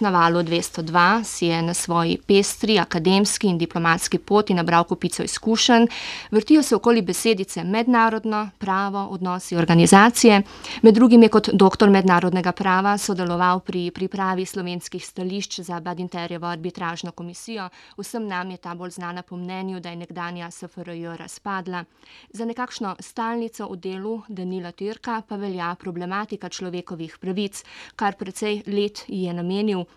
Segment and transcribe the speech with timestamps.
[0.00, 5.86] Na valu 202 si je na svoji pestri, akademski in diplomatski poti nabral kupico izkušenj,
[6.30, 10.42] vrtijo se okoli besedice mednarodno, pravo, odnosi, organizacije.
[10.82, 17.12] Med drugim je kot doktor mednarodnega prava sodeloval pri pripravi slovenskih stališč za Badinterjevo arbitražno
[17.12, 17.68] komisijo.
[17.98, 21.84] Vsem nam je ta bolj znana po mnenju, da je nekdanja SFRJ razpadla.
[22.30, 27.64] Za nekakšno stalnico v delu Danila Türka pa velja problematika človekovih pravic,
[27.96, 29.89] kar precej let ji je namenil.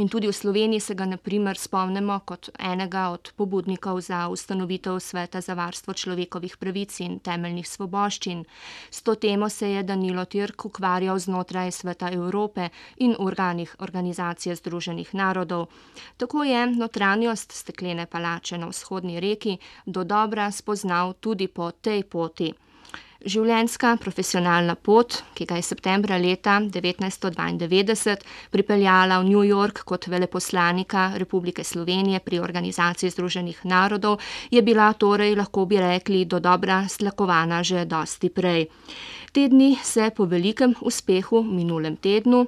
[0.00, 4.96] In tudi v Sloveniji se ga na primer spomnimo kot enega od pobudnikov za ustanovitev
[4.96, 8.44] Sveta za varstvo človekovih pravic in temeljnih svoboščin.
[8.90, 15.12] S to temo se je Danilo Türk ukvarjal znotraj Sveta Evrope in organih Organizacije združenih
[15.14, 15.68] narodov.
[16.16, 22.52] Tako je notranjost steklene palače na vzhodni reki dodobra spoznal tudi po tej poti.
[23.20, 30.08] Življenjska, profesionalna pot, ki ga je septembra leta devetnajststo dvaindevetdeset pripeljala v New York kot
[30.08, 37.60] veleposlanika Republike Slovenije pri Organizaciji združenih narodov, je bila torej, lahko bi rekli, dodobra stlakovana
[37.60, 38.70] že dosti prej.
[39.32, 42.46] Te dni se po velikem uspehu v minulem tednu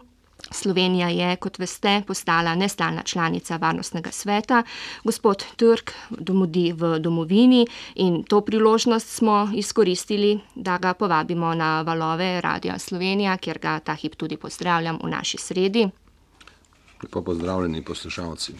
[0.53, 4.63] Slovenija je, kot veste, postala nestalna članica Varnostnega sveta.
[5.05, 12.41] Gospod Türk domudi v domovini in to priložnost smo izkoristili, da ga povabimo na valove
[12.41, 15.89] Radia Slovenija, kjer ga ta hip tudi pozdravljam v naši sredi.
[17.03, 18.53] Lepo pozdravljeni poslušalci.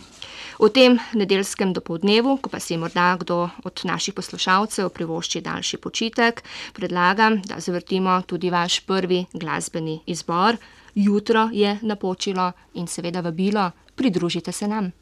[0.59, 6.43] V tem nedeljskem dopoldnevu, ko pa si morda kdo od naših poslušalcev privošči daljši počitek,
[6.73, 10.57] predlagam, da zavrtimo tudi vaš prvi glasbeni izbor.
[10.95, 14.93] Jutro je napočilo in seveda vabilo, pridružite se nam.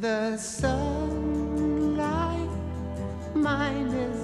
[0.00, 1.98] the sunlight,
[3.34, 4.17] mine is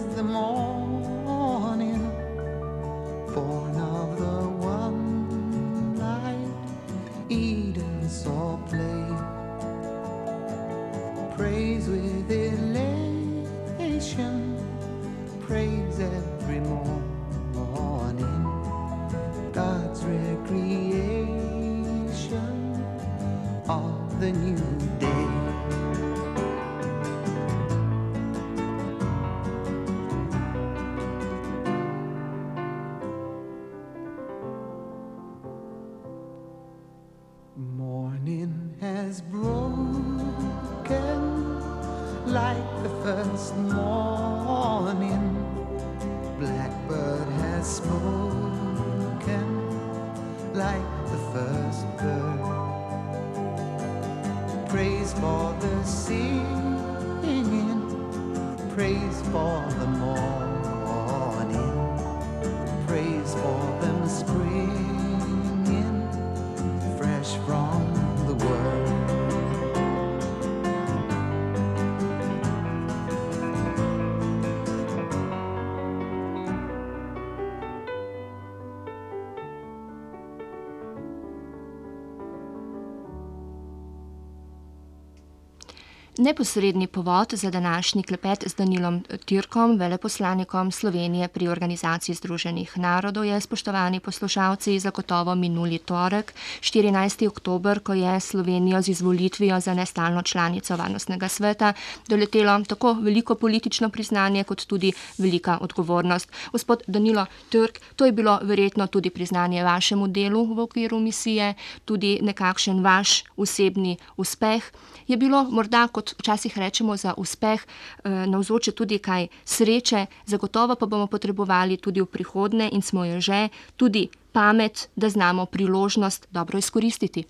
[86.18, 93.40] Neposredni povod za današnji klepet z Danilom Tirkom, veleposlanikom Slovenije pri Organizaciji Združenih narodov, je
[93.40, 97.28] spoštovani poslušalci zagotovo minuli torek, 14.
[97.28, 101.72] oktober, ko je Slovenijo z izvolitvijo za nestalno članico Varnostnega sveta
[102.08, 106.30] doletelo tako veliko politično priznanje, kot tudi velika odgovornost.
[106.52, 112.18] Gospod Danilo Tirk, to je bilo verjetno tudi priznanje vašemu delu v okviru misije, tudi
[112.22, 114.62] nekakšen vaš osebni uspeh.
[115.06, 120.76] Je bilo morda kot kot včasih rečemo za uspeh, eh, navzoče tudi kaj sreče, zagotovo
[120.76, 126.26] pa bomo potrebovali tudi v prihodnje in smo jo že, tudi pamet, da znamo priložnost
[126.30, 127.24] dobro izkoristiti.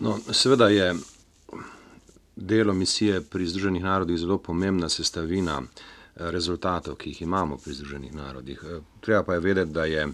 [0.00, 0.94] No, seveda je
[2.36, 8.14] delo misije pri Združenih narodih zelo pomembna sestavina eh, rezultatov, ki jih imamo pri Združenih
[8.14, 8.64] narodih.
[8.64, 10.08] Eh, treba pa je vedeti, da je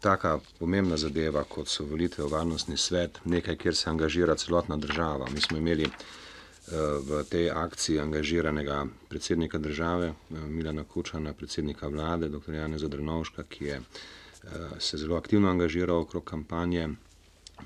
[0.00, 5.26] taka pomembna zadeva, kot so volitve v varnostni svet, nekaj, kjer se angažira celotna država.
[5.30, 5.86] Mi smo imeli
[6.72, 12.54] v tej akciji angažiranega predsednika države, eh, Milana Kučana, predsednika vlade, dr.
[12.54, 16.88] Jana Zadrnovška, ki je eh, se zelo aktivno angažiral okrog kampanje.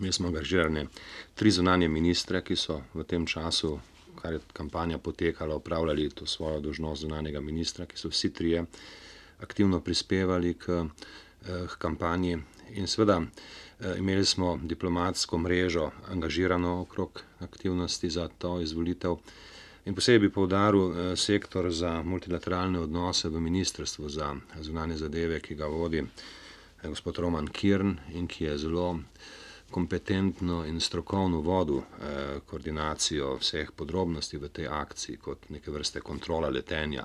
[0.00, 0.86] Mi smo angažirali
[1.34, 3.80] tri zunanje ministre, ki so v tem času,
[4.22, 8.64] kar je kampanja potekala, upravljali to svojo dožnost zunanjega ministra, ki so vsi trije
[9.40, 12.38] aktivno prispevali k, eh, k kampanji.
[12.74, 13.67] In seveda Eh,
[13.98, 19.16] imeli smo diplomatsko mrežo angažirano okrog aktivnosti za to izvolitev.
[19.84, 25.54] In posebej bi povdaril eh, sektor za multilateralne odnose v Ministrstvu za zunanje zadeve, ki
[25.54, 28.98] ga vodi eh, gospod Roman Kirn in ki je zelo
[29.70, 31.82] kompetentno in strokovno vodil
[32.46, 37.04] koordinacijo vseh podrobnosti v tej akciji kot neke vrste kontrola letenja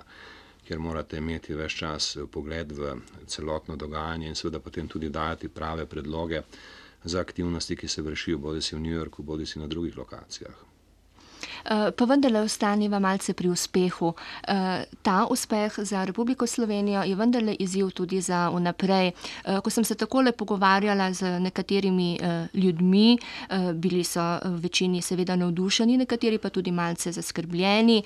[0.64, 2.94] kjer morate imeti več čas pogled v
[3.28, 6.42] celotno dogajanje in seveda potem tudi dajati prave predloge
[7.04, 10.56] za aktivnosti, ki se vršijo bodi si v New Yorku, bodi si na drugih lokacijah.
[11.66, 14.14] Eh, pa vendarle ostaniva malce pri uspehu.
[14.48, 19.08] Eh, ta uspeh za Republiko Slovenijo je vendarle izziv tudi za vnaprej.
[19.46, 22.20] Eh, ko sem se takole pogovarjala z nekaterimi
[22.54, 23.18] ljudmi,
[23.74, 28.04] bili so v večini seveda navdušeni, nekateri pa tudi malce zaskrbljeni,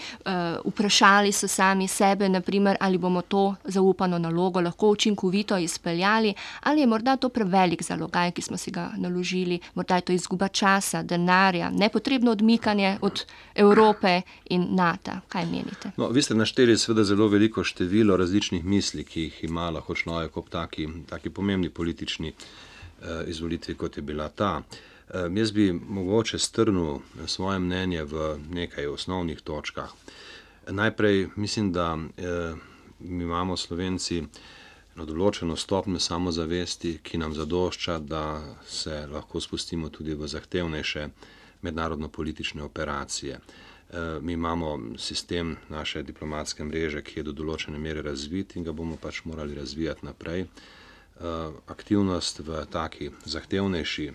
[0.65, 6.33] vprašali so sami sebe, naprimer, ali bomo to zaupano nalogo lahko učinkovito izpeljali,
[6.63, 10.47] ali je morda to prevelik zalogaj, ki smo si ga naložili, morda je to izguba
[10.47, 13.25] časa, denarja, nepotrebno odmikanje od
[13.57, 15.11] Evrope in NATO.
[15.27, 15.91] Kaj menite?
[15.97, 20.37] No, vi ste našteli seveda zelo veliko število različnih misli, ki jih ima lahko človek
[20.37, 24.61] ob taki, taki pomembni politični eh, izvolitvi, kot je bila ta.
[24.61, 29.89] Eh, jaz bi mogoče strnil svoje mnenje v nekaj osnovnih točkah.
[30.67, 32.53] Najprej mislim, da eh,
[32.99, 34.23] mi imamo Slovenci
[34.95, 41.09] na določeno stopnjo samozavesti, ki nam zadošča, da se lahko spustimo tudi v zahtevnejše
[41.61, 43.39] mednarodno-politične operacije.
[43.89, 48.71] Eh, mi imamo sistem naše diplomatske mreže, ki je do določene mere razvit in ga
[48.71, 50.41] bomo pač morali razvijati naprej.
[50.41, 54.11] Eh, aktivnost v taki zahtevnejši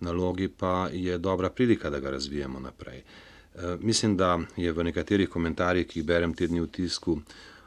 [0.00, 3.02] nalogi pa je dobra prilika, da ga razvijemo naprej.
[3.54, 7.20] Eh, mislim, da je v nekaterih komentarjih, ki jih berem tedni v tisku,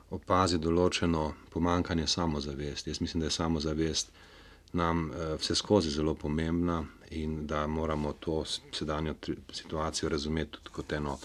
[0.09, 2.89] opazi določeno pomankanje samozavesti.
[2.89, 4.11] Jaz mislim, da je samozavest
[4.73, 9.15] nam vse skozi zelo pomembna in da moramo to sedanjo
[9.51, 11.17] situacijo razumeti tudi kot eno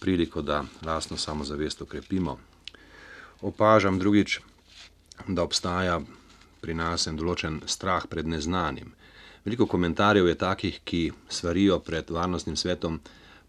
[0.00, 2.38] priliko, da lastno samozavest okrepimo.
[3.40, 4.40] Opažam drugič,
[5.28, 6.00] da obstaja
[6.60, 8.92] pri nas en določen strah pred neznanim.
[9.44, 13.00] Veliko komentarjev je takih, ki svarijo pred varnostnim svetom,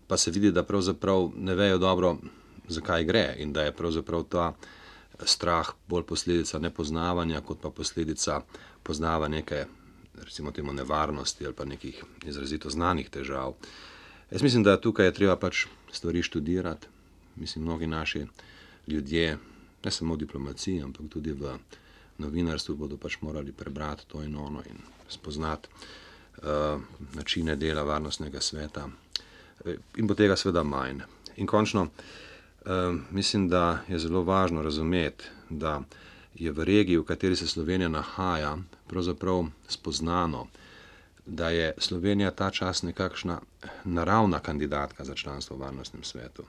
[0.08, 2.18] pa se vidi, da pravzaprav ne vejo dobro,
[2.68, 4.54] zakaj gre in da je pravzaprav ta
[5.26, 8.42] strah bolj posledica nepoznavanja, kot pa posledica
[8.84, 9.66] poznavanja neke
[10.24, 13.54] recimo temu nevarnosti ali pa nekih izrazito znanih težav.
[14.32, 16.88] Jaz mislim, da tukaj je treba pač stvari študirati.
[17.36, 18.26] Mislim, mnogi naši
[18.88, 19.38] ljudje,
[19.84, 21.58] ne samo v diplomaciji, ampak tudi v
[22.18, 24.78] novinarstvu, bodo pač morali prebrati to in ono in
[25.10, 25.70] spoznati
[26.38, 26.82] uh,
[27.14, 28.90] načine dela varnostnega sveta.
[29.98, 31.02] In bo tega seveda manj.
[31.36, 32.31] In končno, uh,
[33.12, 35.82] mislim, da je zelo važno razumeti, da
[36.36, 40.48] je v regiji, v kateri se Slovenija nahaja, pravzaprav spoznano,
[41.26, 43.42] da je Slovenija ta čas nekakšna
[43.84, 46.44] naravna kandidatka za članstvo v varnostnem svetu.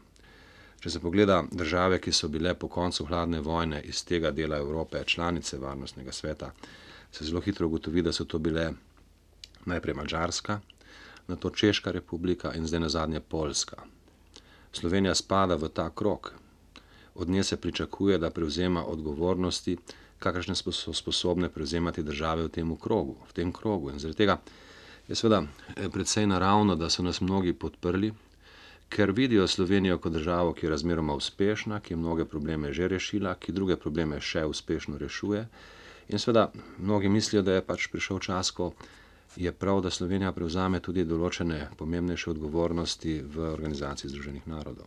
[0.80, 5.04] Če se pogleda države, ki so bile po koncu hladne vojne iz tega dela Evrope
[5.04, 6.52] članice varnostnega sveta,
[7.12, 8.72] se zelo hitro ugotovi, da so to bile
[9.64, 10.60] najprej Mačarska,
[11.28, 13.76] na to Češka republika in zdaj na zadnje Poljska.
[14.72, 16.32] Slovenija spada v ta krok.
[17.14, 19.76] Od nje se pričakuje, da prevzema odgovornosti,
[20.18, 23.16] kakršne so sposobne prevzemati države v tem krogu.
[23.28, 23.90] V tem krogu.
[23.90, 24.38] In zaradi tega
[25.08, 28.12] je seveda eh, predvsej naravno, da so nas mnogi podprli,
[28.88, 33.34] ker vidijo Slovenijo kot državo, ki je razmeroma uspešna, ki je mnoge probleme že rešila,
[33.34, 35.46] ki druge probleme še uspešno rešuje.
[36.08, 38.72] In seveda, mnogi mislijo, da je pač prišel čas, ko
[39.36, 44.86] je prav, da Slovenija prevzame tudi določene pomembnejše odgovornosti v organizaciji Združenih narodov.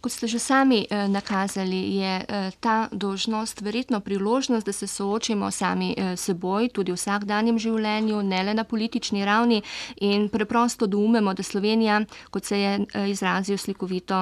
[0.00, 5.50] Kot ste že sami eh, nakazali, je eh, ta dožnost verjetno priložnost, da se soočimo
[5.50, 9.62] sami eh, seboj, tudi v vsakdanjem življenju, ne le na politični ravni
[10.00, 12.00] in preprosto doumemo, da Slovenija,
[12.30, 12.72] kot se je
[13.10, 14.14] izrazil slikovito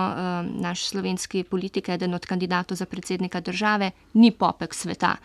[0.63, 5.17] naš slovenski politik, eden od kandidatov za predsednika države, ni popek sveta.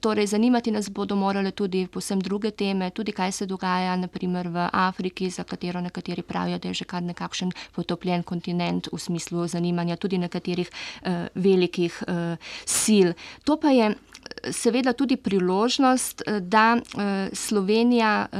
[0.00, 4.68] Torej, zanimati nas bodo morale tudi posem druge teme, tudi kaj se dogaja naprimer v
[4.72, 9.96] Afriki, za katero nekateri pravijo, da je že kar nekakšen potopljen kontinent v smislu zanimanja
[9.96, 13.08] tudi nekaterih uh, velikih uh, sil.
[13.44, 13.94] To pa je
[14.50, 18.38] seveda tudi priložnost, da uh, Slovenija uh,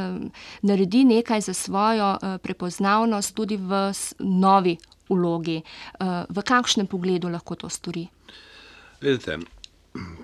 [0.62, 4.76] naredi nekaj za svojo uh, prepoznavnost tudi v novi
[5.09, 5.62] vlogi.
[6.00, 8.07] Uh, v kakšnem pogledu lahko to stori?
[9.00, 9.38] Vedete,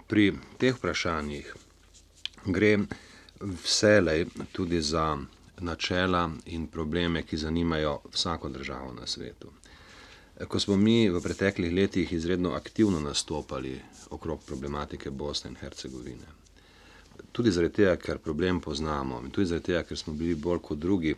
[0.06, 1.54] pri teh vprašanjih
[2.46, 2.78] gre
[3.40, 5.16] vselej tudi za
[5.60, 9.50] načela in probleme, ki zanimajo vsako državo na svetu.
[10.44, 16.26] Ko smo mi v preteklih letih izredno aktivno nastopali okrog problematike Bosne in Hercegovine,
[17.32, 20.78] tudi zaradi tega, ker problem poznamo in tudi zaradi tega, ker smo bili bolj kot
[20.78, 21.14] drugi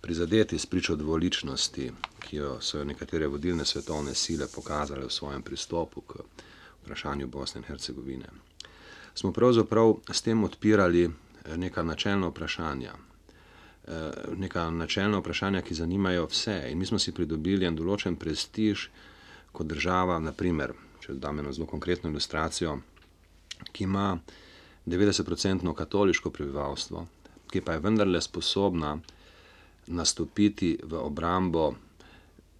[0.00, 6.00] prizadeti s pričo dvoličnosti, ki jo so nekatere vodilne svetovne sile pokazale v svojem pristopu
[6.00, 6.22] k
[6.84, 8.28] vprašanju Bosne in Hercegovine,
[9.14, 11.10] smo pravzaprav s tem odpirali
[11.56, 12.94] neka načelna vprašanja,
[14.36, 16.68] neka načelna vprašanja, ki zanimajo vse.
[16.70, 18.88] In mi smo si pridobili en določen prestiž
[19.52, 20.72] kot država, naprimer,
[21.04, 22.78] če dam eno zelo konkretno ilustracijo,
[23.72, 24.18] ki ima
[24.86, 27.06] 90-odstotno katoliško prebivalstvo,
[27.52, 28.96] ki pa je vendarle sposobna
[29.86, 31.74] nastopiti v obrambo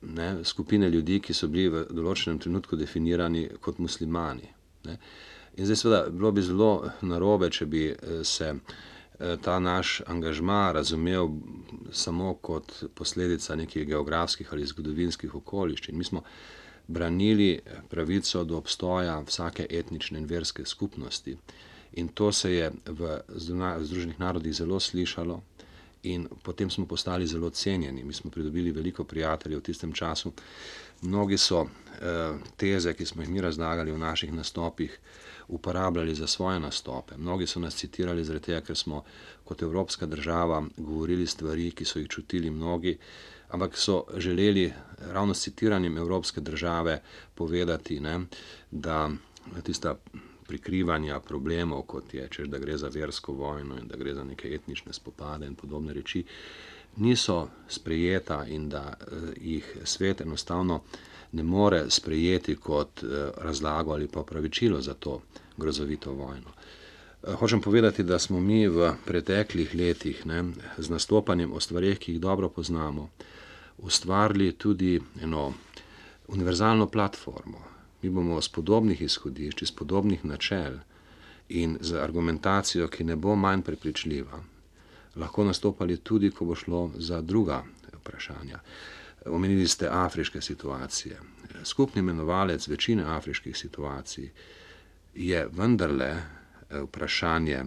[0.02, 4.50] ne, skupine ljudi, ki so bili v določenem trenutku definirani kot muslimani.
[4.84, 4.98] Ne.
[5.56, 10.72] In zdaj, seveda, bilo bi zelo narobe, če bi eh, se Eh, ta naš angažma
[10.72, 11.28] razumel
[11.92, 15.98] samo kot posledica nekih geografskih ali zgodovinskih okoliščin.
[15.98, 16.22] Mi smo
[16.86, 21.36] branili pravico do obstoja vsake etnične in verske skupnosti.
[21.92, 23.20] In to se je v
[23.80, 25.40] Združenih narodih zelo slišalo,
[26.04, 28.04] in potem smo postali zelo cenjeni.
[28.04, 30.32] Mi smo pridobili veliko prijateljev v tistem času.
[31.02, 34.98] Mnogi so eh, teze, ki smo jih mi razlagali v naših nastopih,
[35.48, 37.16] uporabljali za svoje nastope.
[37.16, 39.04] Mnogi so nas citirali zaradi tega, ker smo
[39.44, 42.98] kot evropska država govorili stvari, ki so jih čutili mnogi,
[43.48, 47.02] ampak so želeli ravno s citiranjem evropske države
[47.34, 48.20] povedati, ne,
[48.70, 49.10] da
[49.62, 49.94] tista
[50.46, 54.54] prikrivanja problemov, kot je, če da gre za versko vojno in da gre za neke
[54.54, 56.24] etnične spopade in podobne reči,
[56.96, 60.82] niso sprejeta in da uh, jih svet enostavno
[61.34, 65.20] ne more sprejeti kot uh, razlago ali pa pravičilo za to
[65.56, 66.50] grozovito vojno.
[67.22, 70.44] Uh, hočem povedati, da smo mi v preteklih letih ne,
[70.78, 73.10] z nastopanjem o stvarih, ki jih dobro poznamo,
[73.78, 75.52] ustvarili tudi eno
[76.28, 77.64] univerzalno platformo,
[78.02, 80.78] mi bomo z podobnih izhodišč, iz podobnih načel
[81.48, 84.42] in z argumentacijo, ki ne bo manj prepričljiva,
[85.16, 87.62] lahko nastopali tudi, ko bo šlo za druga
[87.92, 88.60] vprašanja.
[89.26, 91.20] Omenili ste afriške situacije.
[91.64, 94.30] Skupni imenovalec večine afriških situacij
[95.14, 97.64] je vendarle eh, vprašanje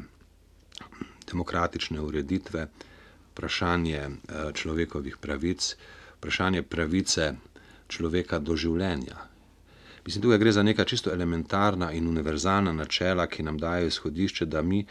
[1.28, 2.68] demokratične ureditve,
[3.32, 5.76] vprašanje eh, človekovih pravic,
[6.18, 7.34] vprašanje pravice
[7.88, 9.28] človeka do življenja.
[10.08, 14.62] Mislim, tukaj gre za neka čisto elementarna in univerzalna načela, ki nam dajo izhodišče, da
[14.62, 14.86] mi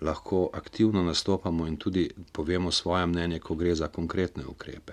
[0.00, 4.92] lahko aktivno nastopamo in tudi povemo svoje mnenje, ko gre za konkretne ukrepe.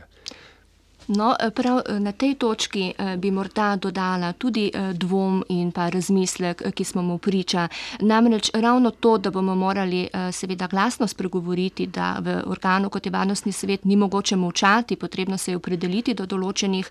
[1.07, 5.89] No, prav eh, na tej točki eh, bi morda dodala tudi eh, dvom in pa
[5.89, 7.67] razmislek, ki smo mu priča.
[7.99, 13.51] Namreč ravno to, da bomo morali seveda glasno spregovoriti, da v organu kot je varnostni
[13.51, 16.89] svet ni mogoče molčati, potrebno se je opredeliti do določenih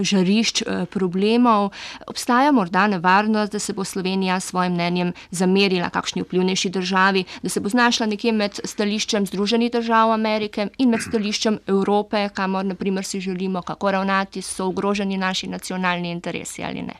[0.00, 1.70] žarišč problemov,
[2.06, 7.48] obstaja morda nevarnost, da se bo Slovenija s svojim mnenjem zamerila kakšni vplivnejši državi, da
[7.48, 13.04] se bo znašla nekje med stališčem Združenih držav Amerike in med stališčem Evrope, kamor naprimer
[13.12, 16.96] si želimo, kako ravnati, so ogroženi naši nacionalni interesi ali ne.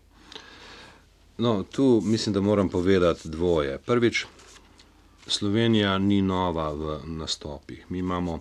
[1.39, 3.79] No, tu mislim, da moram povedati dvoje.
[3.79, 4.27] Prvič,
[5.27, 7.87] Slovenija ni nova v nastopih.
[7.89, 8.41] Mi imamo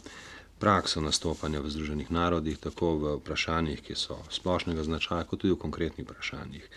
[0.59, 5.61] prakso nastopanja v Združenih narodih, tako v vprašanjih, ki so splošnega značaja, kot tudi v
[5.61, 6.67] konkretnih vprašanjih.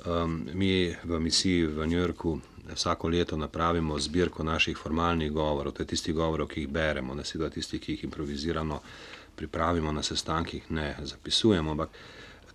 [0.00, 2.40] Um, mi v misiji v New Yorku
[2.74, 7.24] vsako leto napravimo zbirko naših formalnih govorov, to je tistih govorov, ki jih beremo, ne
[7.24, 8.80] sedaj tistih, ki jih improviziramo
[9.40, 11.96] pripravimo na sestankih, ne zapisujemo, ampak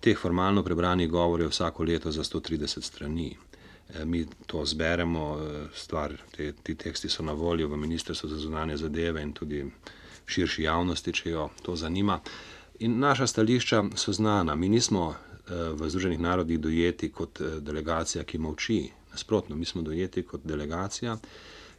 [0.00, 3.32] teh formalno prebranih govorov je vsako leto za 130 strani.
[3.94, 5.24] Eh, mi to zberemo,
[5.74, 9.64] stvar, te, ti teksti so na voljo v Ministrstvu za zunanje zadeve in tudi
[10.26, 12.20] širši javnosti, če jo to zanima.
[12.78, 14.54] In naša stališča so znana.
[14.54, 15.14] Mi nismo
[15.48, 18.80] v Združenih narodih dojeti kot delegacija, ki molči.
[19.12, 21.16] Nasprotno, mi smo dojeti kot delegacija,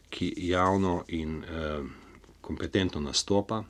[0.09, 1.43] ki javno in
[2.41, 3.63] kompetentno nastopa.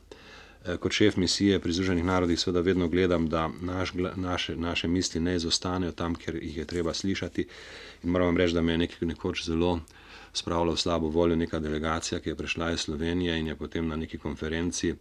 [0.65, 5.21] Eh, kot šef misije pri Združenih narodih, seveda vedno gledam, da naš, naše, naše misli
[5.21, 7.47] ne izostanejo tam, kjer jih je treba slišati.
[8.03, 9.79] In moram reči, da me je nek, nekoč zelo
[10.33, 13.95] spravila v slabo voljo neka delegacija, ki je prišla iz Slovenije in je potem na
[13.95, 14.95] neki konferenci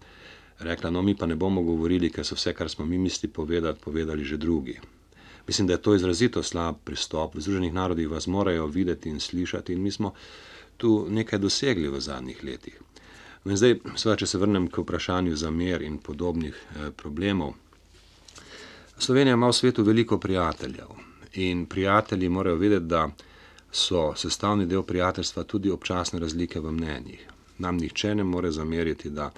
[0.58, 3.80] rekla: No, mi pa ne bomo govorili, ker so vse, kar smo mi mislili povedati,
[3.84, 4.78] povedali že drugi.
[5.46, 7.34] Mislim, da je to izrazito slab pristop.
[7.34, 10.14] V Združenih narodih vas morajo videti in slišati, in mi smo
[10.76, 12.80] tu nekaj dosegli v zadnjih letih.
[13.46, 17.52] No zdaj, seveda, če se vrnem k vprašanju zamer in podobnih eh, problemov.
[18.98, 20.96] Slovenija ima v svetu veliko prijateljev
[21.46, 23.04] in prijatelji morajo vedeti, da
[23.70, 27.22] so sestavni del prijateljstva tudi občasne razlike v mnenjih.
[27.58, 29.30] Nam nihče ne more zameriti, da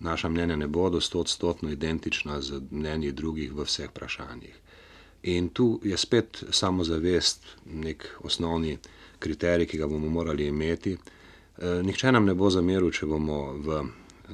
[0.00, 4.56] naša mnenja ne bodo stotstotno identična z mnenji drugih v vseh vprašanjih.
[5.22, 8.78] In tu je spet samozavest nek osnovni
[9.18, 10.98] kriterij, ki ga bomo morali imeti.
[11.58, 13.82] E, nihče nam ne bo zameril, če bomo v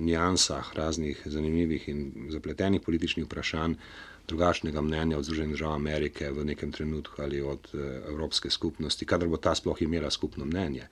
[0.03, 3.77] nijansah raznih zanimivih in zapletenih političnih vprašanj
[4.29, 9.29] drugačnega mnenja od Združenih držav Amerike v nekem trenutku ali od e, Evropske skupnosti, kadar
[9.29, 10.89] bo ta sploh imela skupno mnenje.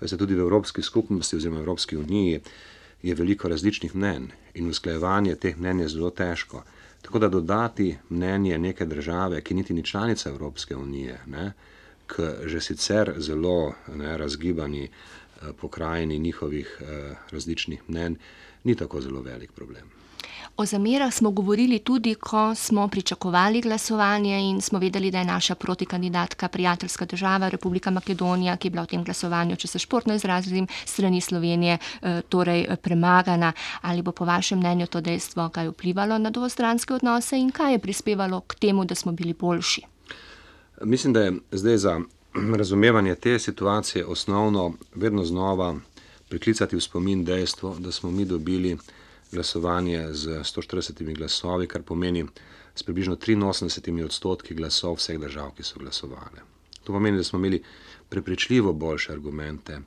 [0.00, 2.40] Veste, tudi v Evropski skupnosti oziroma Evropski uniji
[3.02, 6.64] je veliko različnih mnenj in usklajevanje teh mnenj je zelo težko.
[7.02, 11.52] Tako da dodati mnenje neke države, ki niti ni članica Evropske unije, ne,
[12.06, 14.88] k že sicer zelo ne, razgibani
[15.40, 18.16] eh, pokrajini njihovih eh, različnih mnen,
[18.64, 20.00] ni tako zelo velik problem.
[20.56, 25.54] O zamerah smo govorili tudi, ko smo pričakovali glasovanje in smo vedeli, da je naša
[25.54, 30.66] protikandidatka prijateljska država Republika Makedonija, ki je bila v tem glasovanju, če se športno izrazim,
[30.84, 33.52] strani Slovenije, eh, torej premagana.
[33.80, 37.78] Ali bo po vašem mnenju to dejstvo kaj vplivalo na dvostranske odnose in kaj je
[37.78, 39.82] prispevalo k temu, da smo bili boljši?
[40.84, 42.00] Mislim, da je zdaj za
[42.34, 45.76] razumevanje te situacije osnovno vedno znova
[46.28, 48.78] priklicati v spomin dejstvo, da smo mi dobili
[49.32, 52.26] glasovanje z 140 glasovi, kar pomeni
[52.74, 56.40] s približno 83 odstotki glasov vseh držav, ki so glasovali.
[56.84, 57.62] To pomeni, da smo imeli
[58.08, 59.80] prepričljivo boljše argumente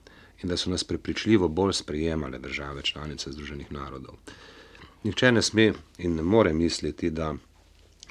[0.43, 4.15] in da so nas prepričljivo bolj sprejemale države članice Združenih narodov.
[5.03, 7.35] Nihče ne sme in ne more misliti, da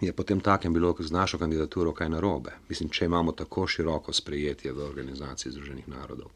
[0.06, 2.50] je potem takem bilo z našo kandidaturo kaj narobe.
[2.68, 6.30] Mislim, če imamo tako široko sprejetje v organizaciji Združenih narodov.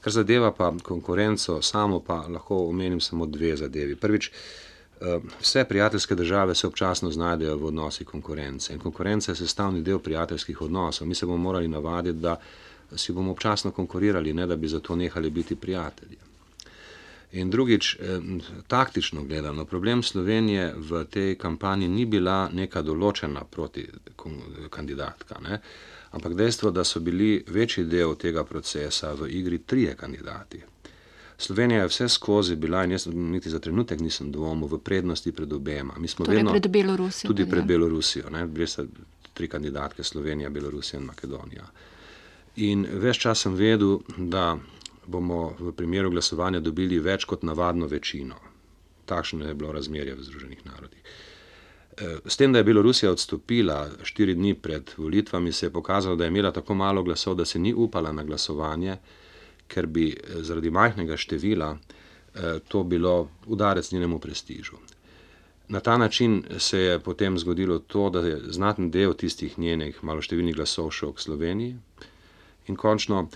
[0.00, 3.96] Kar zadeva pa konkurenco, samo pa lahko omenim samo dve zadevi.
[3.96, 9.82] Prvič, eh, vse prijateljske države se občasno znajdejo v odnosi konkurence in konkurenca je sestavni
[9.82, 11.08] del prijateljskih odnosov.
[11.08, 12.40] Mi se bomo morali navaditi, da
[12.96, 16.29] si bomo občasno konkurirali, ne da bi zato nehali biti prijatelji.
[17.32, 17.96] In drugič,
[18.66, 23.84] taktično gledano, problem Slovenije v tej kampanji ni bila neka določena proti
[24.70, 25.38] kandidatka.
[25.38, 25.60] Ne?
[26.10, 30.62] Ampak dejstvo, da so bili večji del tega procesa v igri trije kandidati.
[31.40, 35.52] Slovenija je vse skozi bila in jaz niti za trenutek nisem dvomil v prednosti pred
[35.52, 35.94] obema.
[35.98, 37.28] Mi smo torej vedno pred Belorusijo.
[37.28, 38.26] Tudi pred Belorusijo.
[38.52, 38.84] Gre za
[39.34, 41.70] tri kandidatke Slovenija, Belorusija in Makedonija.
[42.56, 44.58] In več čas sem vedel, da
[45.10, 48.38] bomo v primeru glasovanja dobili več kot navadno večino.
[49.10, 51.02] Takšno je bilo razmerje v Združenih narodih.
[52.24, 56.28] S tem, da je Belorusija odstopila štiri dni pred volitvami, se je pokazalo, da je
[56.28, 58.96] imela tako malo glasov, da se ni upala na glasovanje,
[59.68, 64.76] ker bi eh, zaradi majhnega števila eh, to bilo udarec njenemu prestižu.
[65.68, 70.56] Na ta način se je potem zgodilo to, da je znaten del tistih njenih maloštevilnih
[70.56, 71.76] glasov šel k Sloveniji
[72.66, 73.28] in končno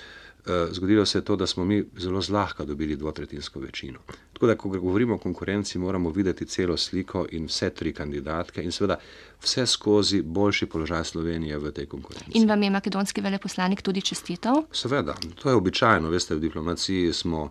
[0.71, 3.99] zgodilo se je to, da smo mi zelo zlahka dobili dvotretinsko večino.
[4.33, 8.73] Tako da, ko govorimo o konkurenci, moramo videti celo sliko in vse tri kandidatke in
[8.73, 8.99] seveda
[9.43, 12.31] vse skozi boljši položaj Slovenije v tej konkurenci.
[12.35, 14.65] In vam je makedonski veleposlanik tudi čestital?
[14.73, 17.51] Seveda, to je običajno, veste, v diplomaciji smo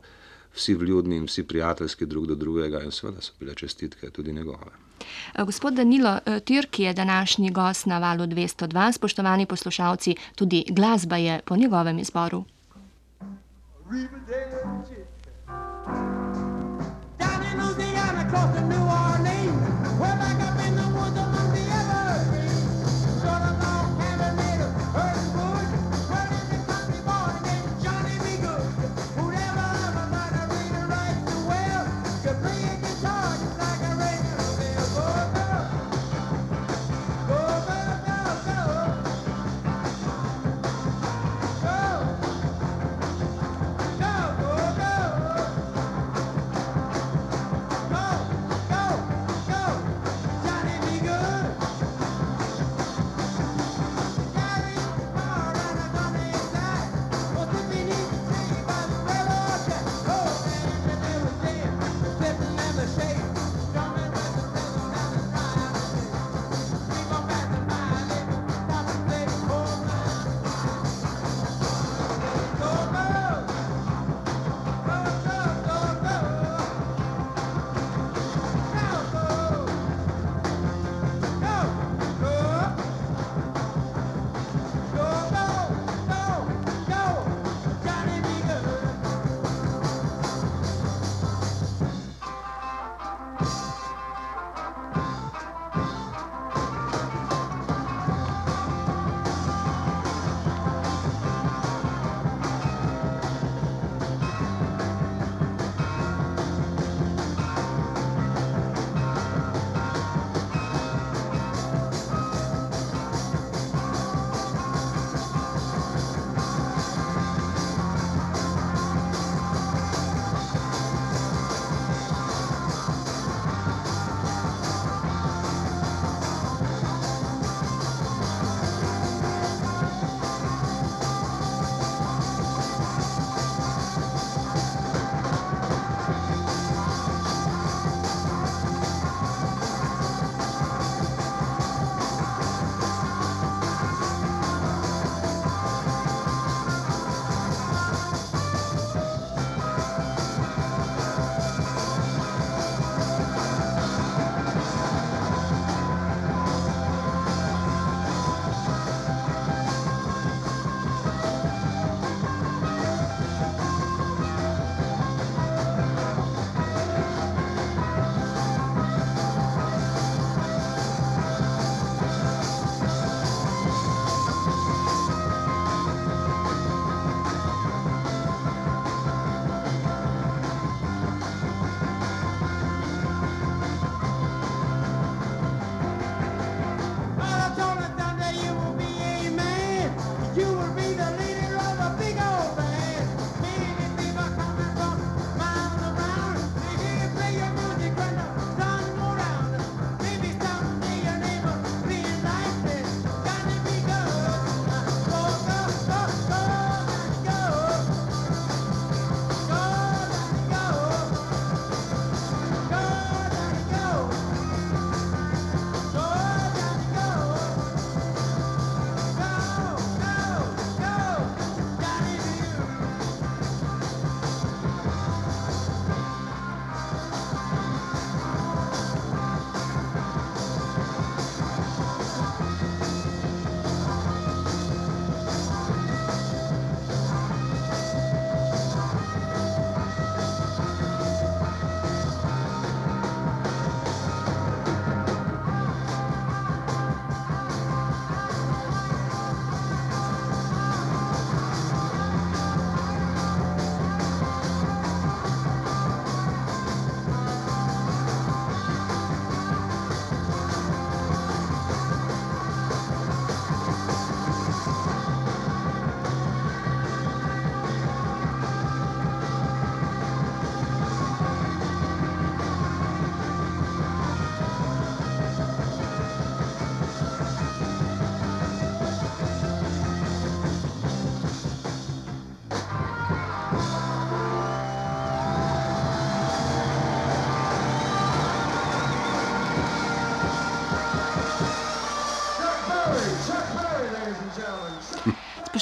[0.53, 4.71] vsi vljudni in vsi prijateljski drug do drugega in seveda so bile čestitke tudi njegove.
[5.35, 11.17] Eh, gospod Danilo eh, Tirki je današnji gost na valu 202, spoštovani poslušalci, tudi glasba
[11.17, 12.43] je po njegovem izboru.
[13.93, 14.83] River Dale,
[17.19, 18.72] Down in Louisiana, across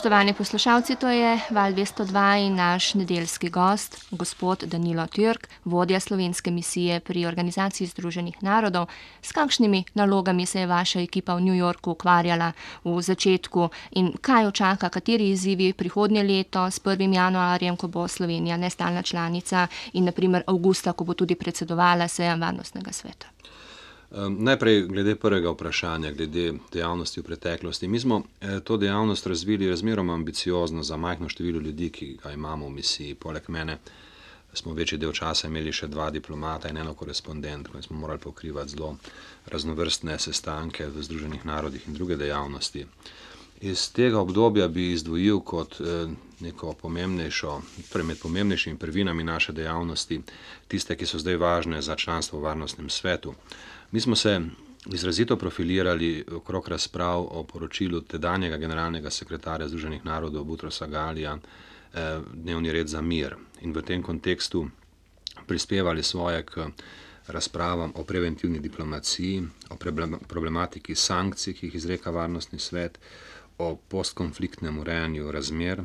[0.01, 6.51] Spoštovani poslušalci, to je Val 202 in naš nedeljski gost, gospod Danilo Türk, vodja slovenske
[6.51, 8.87] misije pri Organizaciji Združenih narodov.
[9.21, 12.51] S kakšnimi nalogami se je vaša ekipa v New Yorku ukvarjala
[12.83, 17.13] v začetku in kaj očaka, kateri izzivi prihodnje leto s 1.
[17.13, 22.91] januarjem, ko bo Slovenija nestalna članica in naprimer avgusta, ko bo tudi predsedovala sejam Varnostnega
[22.91, 23.27] sveta?
[24.11, 27.87] Najprej glede prvega vprašanja, glede dejavnosti v preteklosti.
[27.87, 32.65] Mi smo eh, to dejavnost razvili razmeroma ambiciozno za majhno število ljudi, ki ga imamo
[32.65, 33.15] v misiji.
[33.15, 33.77] Poleg mene
[34.53, 38.69] smo večji del časa imeli še dva diplomata in eno korespondentko in smo morali pokrivati
[38.69, 38.97] zelo
[39.47, 42.85] raznovrstne sestanke v Združenih narodih in druge dejavnosti.
[43.61, 47.61] Iz tega obdobja bi izdvojil kot eh, neko pomembnejšo,
[47.93, 50.19] torej med pomembnejšimi prvinami naše dejavnosti,
[50.67, 53.35] tiste, ki so zdaj važne za članstvo v varnostnem svetu.
[53.91, 54.41] Mi smo se
[54.85, 61.37] izrazito profilirali okrog razprav o poročilu tedanjega generalnega sekretarja Združenih narodov Butrosa Galija,
[61.93, 63.35] eh, dnevni red za mir.
[63.61, 64.69] In v tem kontekstu
[65.47, 66.67] prispevali svoje k
[67.27, 69.75] razpravam o preventivni diplomaciji, o
[70.27, 72.99] problematiki sankcij, ki jih izreka varnostni svet,
[73.57, 75.83] o postkonfliktnem urejanju razmer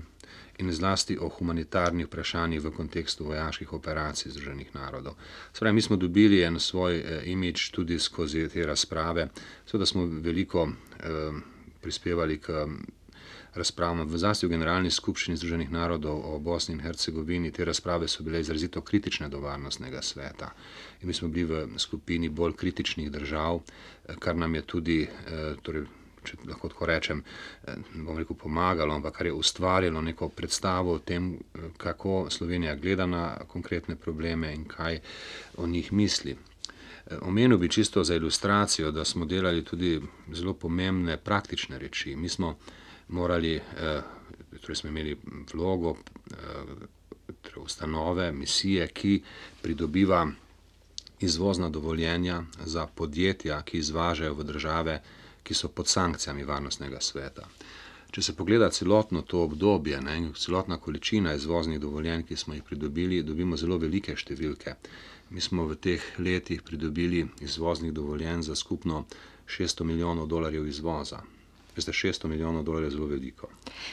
[0.59, 5.15] in zlasti o humanitarnih vprašanjih v kontekstu vojaških operacij Združenih narodov.
[5.53, 9.29] Spravi, mi smo dobili en svoj eh, imič tudi skozi te razprave,
[9.67, 11.33] seveda smo veliko eh,
[11.81, 12.67] prispevali k
[13.57, 17.53] razpravam v zlasti v Generalni skupščini Združenih narodov o Bosni in Hercegovini.
[17.53, 20.53] Te razprave so bile izrazito kritične do varnostnega sveta
[21.01, 25.55] in mi smo bili v skupini bolj kritičnih držav, eh, kar nam je tudi eh,
[25.63, 25.87] torej,
[26.27, 27.23] če lahko tako rečem,
[27.65, 32.75] eh, bom rekel, pomagalo, ampak kar je ustvarjalo neko predstavo o tem, eh, kako Slovenija
[32.77, 35.01] gleda na konkretne probleme in kaj
[35.57, 36.37] o njih misli.
[36.37, 40.01] Eh, omenil bi čisto za ilustracijo, da smo delali tudi
[40.33, 42.17] zelo pomembne praktične reči.
[42.17, 42.57] Mi smo
[43.09, 43.61] morali,
[44.61, 45.17] torej smo imeli
[45.53, 45.97] vlogo
[47.43, 49.23] torej ustanove, misije, ki
[49.63, 50.27] pridobiva
[51.21, 55.01] izvozna dovoljenja za podjetja, ki izvažajo v države,
[55.47, 57.47] ki so pod sankcijami varnostnega sveta.
[58.11, 63.23] Če se pogleda celotno to obdobje, ne, celotna količina izvoznih dovoljenj, ki smo jih pridobili,
[63.23, 64.77] dobimo zelo velike številke.
[65.31, 69.05] Mi smo v teh letih pridobili izvoznih dovoljenj za skupno
[69.47, 71.23] 600 milijonov dolarjev izvoza.
[71.77, 73.49] Veste, 600 milijonov dolarjev je zelo veliko.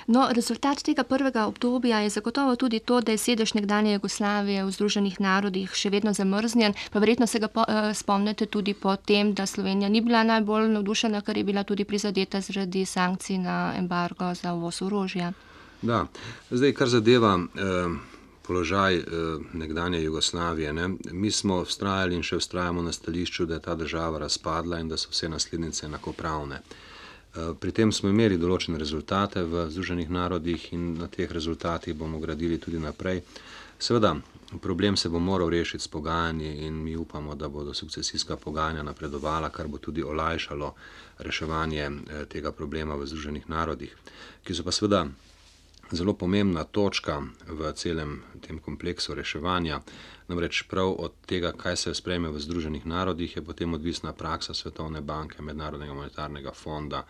[0.07, 4.71] No, rezultat tega prvega obdobja je zagotovo tudi to, da je sedež nekdanje Jugoslavije v
[4.71, 6.73] Združenih narodih še vedno zamrznjen.
[6.91, 10.69] Pa verjetno se ga po, eh, spomnite tudi po tem, da Slovenija ni bila najbolj
[10.69, 15.33] navdušena, ker je bila tudi prizadeta zaradi sankcij na embargo za uvoz orožja.
[15.81, 16.07] Da,
[16.51, 17.39] zdaj, kar zadeva.
[17.55, 18.11] Eh,
[18.47, 19.03] Položaj eh,
[19.53, 20.73] nekdanje Jugoslavije.
[20.73, 20.89] Ne?
[21.11, 24.97] Mi smo vztrajali in še vztrajamo na stališču, da je ta država razpadla in da
[24.97, 26.55] so vse naslednice enakopravne.
[26.55, 26.92] Eh,
[27.33, 32.59] pri tem smo imeli določene rezultate v Združenih narodih in na teh rezultatih bomo gradili
[32.61, 33.23] tudi naprej.
[33.79, 34.13] Seveda,
[34.61, 39.49] problem se bo moral rešiti s pogajanji in mi upamo, da bodo sukcesijska pogajanja napredovala,
[39.49, 40.73] kar bo tudi olajšalo
[41.19, 43.95] reševanje eh, tega problema v Združenih narodih,
[44.43, 45.07] ki so pa seveda
[45.91, 49.81] zelo pomembna točka v celem tem kompleksu reševanja.
[50.27, 55.01] Namreč prav od tega, kaj se sprejme v Združenih narodih, je potem odvisna praksa Svetovne
[55.01, 57.03] banke, Mednarodnega monetarnega fonda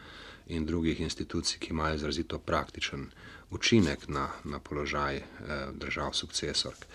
[0.48, 3.10] in drugih institucij, ki imajo izrazito praktičen
[3.52, 5.26] učinek na, na položaj eh,
[5.74, 6.86] držav sukcesork.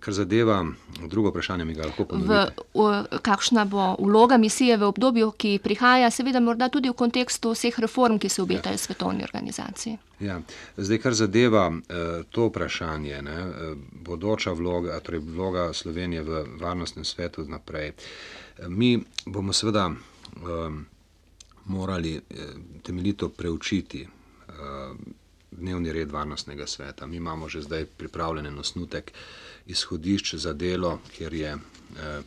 [0.00, 0.66] Kar zadeva
[1.08, 3.18] drugo vprašanje, mi ga lahko ponovite.
[3.22, 8.18] Kakšna bo vloga misije v obdobju, ki prihaja, seveda morda tudi v kontekstu vseh reform,
[8.18, 8.78] ki se obetajo ja.
[8.78, 9.96] svetovni organizaciji?
[10.20, 10.40] Ja.
[10.76, 17.04] Zdaj, kar zadeva eh, to vprašanje, ne, eh, bodoča vloga, torej vloga Slovenije v varnostnem
[17.04, 17.88] svetu naprej.
[17.88, 20.86] Eh, mi bomo seveda um,
[21.64, 22.20] morali
[22.82, 24.08] temeljito preučiti
[25.50, 27.06] dnevni red varnostnega sveta.
[27.06, 29.12] Mi imamo že zdaj pripravljen osnutek
[29.66, 32.22] izhodišč za delo, kjer je eh,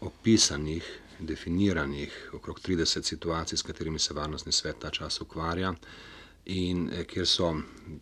[0.00, 5.74] opisanih, definiranih okrog 30 situacij, s katerimi se varnostni svet ta čas ukvarja.
[6.46, 7.54] In eh, kjer so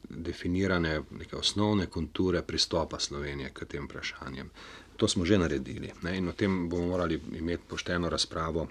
[0.08, 4.50] definirane neke osnovne konture pristopa Slovenije k tem vprašanjem.
[4.96, 6.18] To smo že naredili ne?
[6.18, 8.68] in o tem bomo morali imeti pošteno razpravo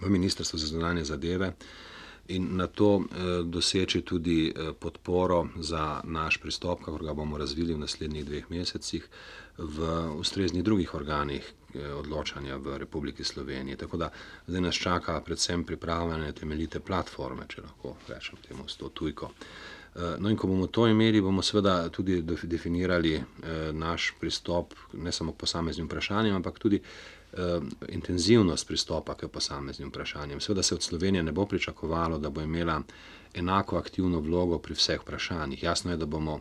[0.00, 1.52] v Ministrstvu za zunanje zadeve,
[2.28, 7.74] in na to eh, doseči tudi eh, podporo za naš pristop, kako ga bomo razvili
[7.74, 9.08] v naslednjih dveh mesecih
[9.58, 13.76] v ustreznih drugih organih eh, odločanja v Republiki Sloveniji.
[13.76, 14.10] Tako da
[14.46, 19.30] zdaj nas čaka predvsem pripravljene temeljite platforme, če lahko rečem temu s to tujko.
[20.18, 23.14] No, in ko bomo to imeli, bomo seveda tudi definirali
[23.72, 26.82] naš pristop ne samo k posameznim vprašanjem, ampak tudi
[27.88, 30.40] intenzivnost pristopa k posameznim vprašanjem.
[30.40, 32.82] Seveda se od Slovenije ne bo pričakovalo, da bo imela
[33.34, 35.62] enako aktivno vlogo pri vseh vprašanjih.
[35.62, 36.40] Jasno je, da bomo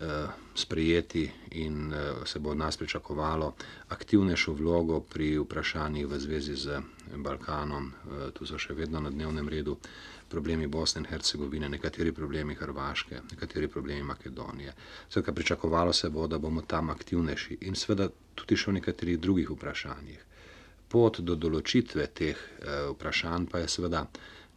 [0.00, 3.54] Eh, sprejeti in eh, se bo od nas pričakovalo
[3.88, 6.80] aktivnejšo vlogo pri vprašanjih v zvezi z
[7.16, 7.92] Balkanom.
[7.92, 9.76] Eh, tu so še vedno na dnevnem redu
[10.28, 14.72] problemi Bosne in Hercegovine, nekateri problemi Hrvaške, nekateri problemi Makedonije.
[15.10, 19.52] Skratka, pričakovalo se bo, da bomo tam aktivnejši in seveda tudi še v nekaterih drugih
[19.52, 20.24] vprašanjih.
[20.92, 22.36] Pot do določitve teh
[22.92, 24.04] vprašanj pa je seveda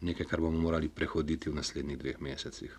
[0.00, 2.70] nekaj, kar bomo morali prehoditi v naslednjih dveh mesecih.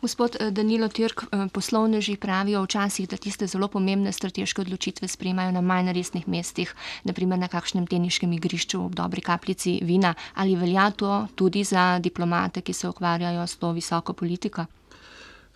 [0.00, 5.52] Gospod eh, Danilo Tirk, eh, poslovneži pravijo včasih, da tiste zelo pomembne strateške odločitve sprejmajo
[5.52, 6.74] na manj resnih mestih,
[7.04, 10.14] naprimer na kakšnem teniškem igrišču ob dobri kapljici vina.
[10.34, 14.66] Ali velja to tudi za diplomate, ki se ukvarjajo s to visoko politiko?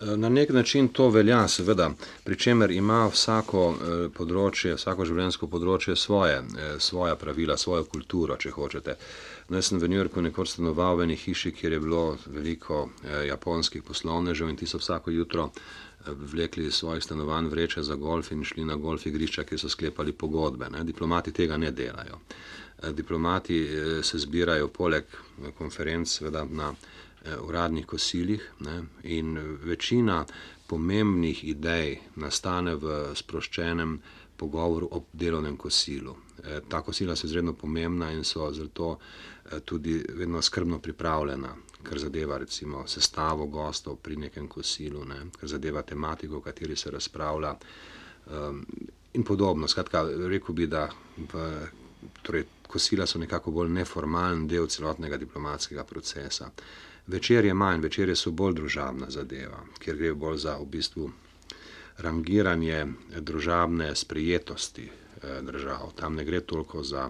[0.01, 1.91] Na nek način to velja, seveda,
[2.23, 8.37] pri čemer ima vsako eh, področje, vsako življenjsko področje svoje, eh, svoja pravila, svojo kulturo,
[8.37, 8.95] če hočete.
[9.49, 12.87] No, jaz sem v New Yorku nekoč stanoval v eni hiši, kjer je bilo veliko
[12.87, 15.51] eh, japonskih poslovnežev in ti so vsako jutro
[16.31, 20.17] vlekli iz svojih stanovanj vreče za golf in šli na golf igrišča, kjer so sklepali
[20.17, 20.71] pogodbe.
[20.73, 20.81] Ne.
[20.83, 22.17] Diplomati tega ne delajo.
[22.97, 23.59] Diplomati
[24.01, 25.05] se zbirajo poleg
[25.59, 27.00] konferenc, seveda na Eh,
[27.41, 30.25] uradnih kosilih ne, in večina
[30.67, 33.99] pomembnih idej nastane v sproščenem
[34.41, 36.15] pogovoru ob delovnem kosilu.
[36.43, 41.99] Eh, ta kosila so izredno pomembna in so zato eh, tudi vedno skrbno pripravljena, kar
[41.99, 47.55] zadeva recimo sestavo gostov pri nekem kosilu, ne, kar zadeva tematiko, o kateri se razpravlja
[48.25, 48.65] um,
[49.13, 49.67] in podobno.
[49.67, 51.45] Skratka, rekel bi, da v,
[52.21, 56.51] torej, kosila so nekako bolj neformalen del celotnega diplomatskega procesa.
[57.07, 61.11] Je manj, večer so bolj družabna zadeva, ker gre bolj za v bistvu
[61.97, 62.87] rangiranje
[63.19, 65.93] družabne sprijetosti eh, držav.
[65.95, 67.09] Tam ne gre toliko za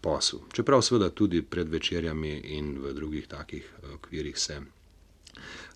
[0.00, 0.40] posel.
[0.52, 4.60] Čeprav seveda tudi pred večerjami in v drugih takih eh, okvirih se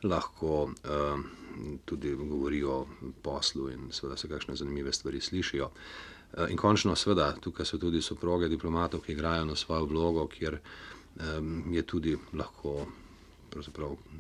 [0.02, 1.20] lahko uh,
[1.84, 2.86] tudi govori o
[3.22, 5.70] poslu in seveda se kakšne zanimive stvari slišijo.
[6.48, 10.58] In končno, seveda, tukaj so tudi soproge diplomatov, ki igrajo na svojo vlogo, kjer
[11.70, 12.86] je tudi lahko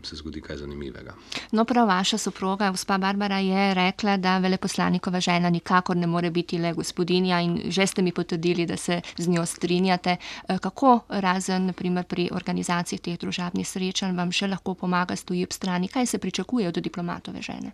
[0.02, 1.14] se zgodi kaj zanimivega.
[1.52, 6.58] No, prav vaša soproga, gospa Barbara, je rekla, da veleposlanikova žena nikakor ne more biti
[6.58, 10.16] le gospodinja in že ste mi potrdili, da se z njo strinjate.
[10.48, 15.52] Eh, kako razen naprimer, pri organizaciji teh družabnih srečanj vam še lahko pomaga stoji ob
[15.52, 15.88] strani?
[15.88, 17.72] Kaj se pričakuje od diplomatove žene?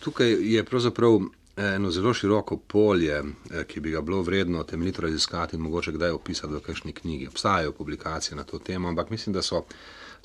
[0.00, 1.20] Tukaj je pravzaprav
[1.56, 6.10] eno zelo široko polje, eh, ki bi ga bilo vredno temeljito raziskati in mogoče kdaj
[6.10, 7.28] opisati v kakšni knjigi.
[7.28, 9.64] Obstajajo publikacije na to temo, ampak mislim, da so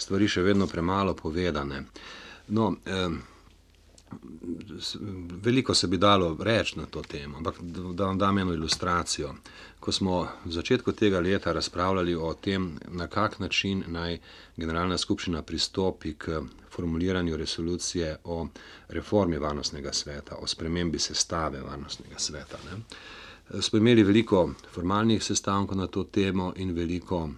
[0.02, 1.86] stvari še vedno premalo povedane.
[2.48, 3.10] No, eh,
[5.44, 9.36] veliko se bi dalo reči na to temo, ampak da vam dam eno ilustracijo.
[9.80, 14.20] Ko smo v začetku tega leta razpravljali o tem, na kak način naj
[14.58, 18.48] Generalna skupščina pristopi k formuliranju resolucije o
[18.90, 22.58] reformi varnostnega sveta, o spremembi sestave varnostnega sveta.
[22.66, 22.82] Ne.
[23.62, 27.30] Smo imeli veliko formalnih sestankov na to temo in veliko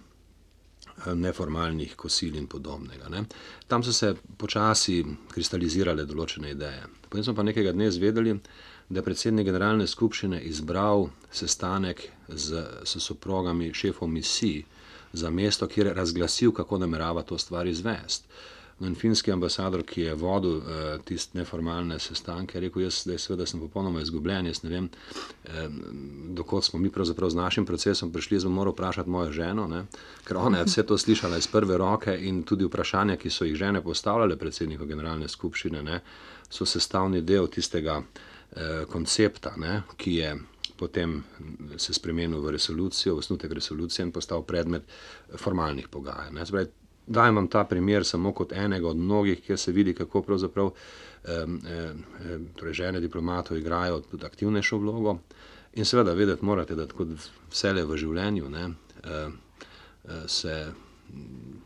[1.12, 3.08] neformalnih kosil in podobnega.
[3.12, 3.24] Ne.
[3.68, 6.86] Tam so se počasi kristalizirale določene ideje.
[7.08, 8.38] Potem smo pa nekega dne izvedeli,
[8.88, 14.62] da je predsednik generalne skupščine izbral sestanek z, s soprogami šefov misij
[15.12, 18.28] za mesto, kjer je razglasil, kako namerava to stvar izvesti.
[18.78, 20.64] No, in finski ambasador, ki je vodil uh,
[21.06, 24.88] tiste neformalne sestanke, je rekel: Jaz zdaj, seveda, sem popolnoma izgubljen, jaz ne vem,
[25.44, 25.68] eh,
[26.34, 28.40] dokot smo mi pravzaprav z našim procesom prišli.
[28.40, 29.84] Zdaj moram vprašati mojo ženo, ne?
[30.24, 33.56] ker ona je vse to slišala iz prve roke in tudi vprašanja, ki so jih
[33.56, 36.00] žene postavljale predsedniku generalne skupščine, ne?
[36.50, 39.82] so sestavni del tistega eh, koncepta, ne?
[39.96, 40.34] ki je.
[40.74, 41.20] Potem
[41.78, 44.82] se spremenil v resolucijo, v osnutek resolucije in postal predmet
[45.38, 46.34] formalnih pogajanj.
[47.06, 50.70] Dajem vam ta primer samo kot enega od mnogih, kjer se vidi, kako pravzaprav
[51.24, 51.92] eh, eh,
[52.56, 55.18] torej žene diplomatov igrajo tudi aktivnejšo vlogo.
[55.74, 57.08] In seveda vedeti morate, da kot
[57.50, 58.68] vse le v življenju ne,
[59.04, 59.28] eh,
[60.26, 60.72] se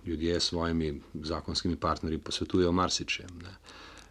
[0.07, 3.29] ljudje s svojimi zakonskimi partnerji posvetujejo marsičem.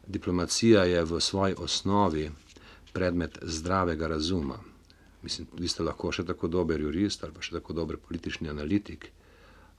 [0.07, 2.31] Diplomacija je v svoji osnovi
[2.93, 4.59] predmet zdravega razuma.
[5.21, 9.11] Mislim, vi ste lahko še tako dober jurist ali pa še tako dober politični analitik.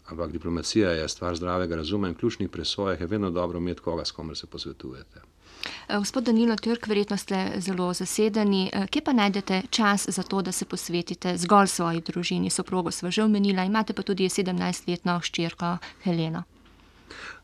[0.09, 4.11] Ampak diplomacija je stvar zdravega razuma in ključnih presojah je vedno dobro imeti koga, s
[4.11, 5.21] komer se posvetujete.
[5.89, 8.71] Eh, gospod Danilo Turk, verjetno ste zelo zasedeni.
[8.73, 12.51] Eh, kje pa najdete čas za to, da se posvetite zgolj svoji družini?
[12.51, 16.43] Soprogo smo že omenili, imate pa tudi 17-letno hčerko Heleno.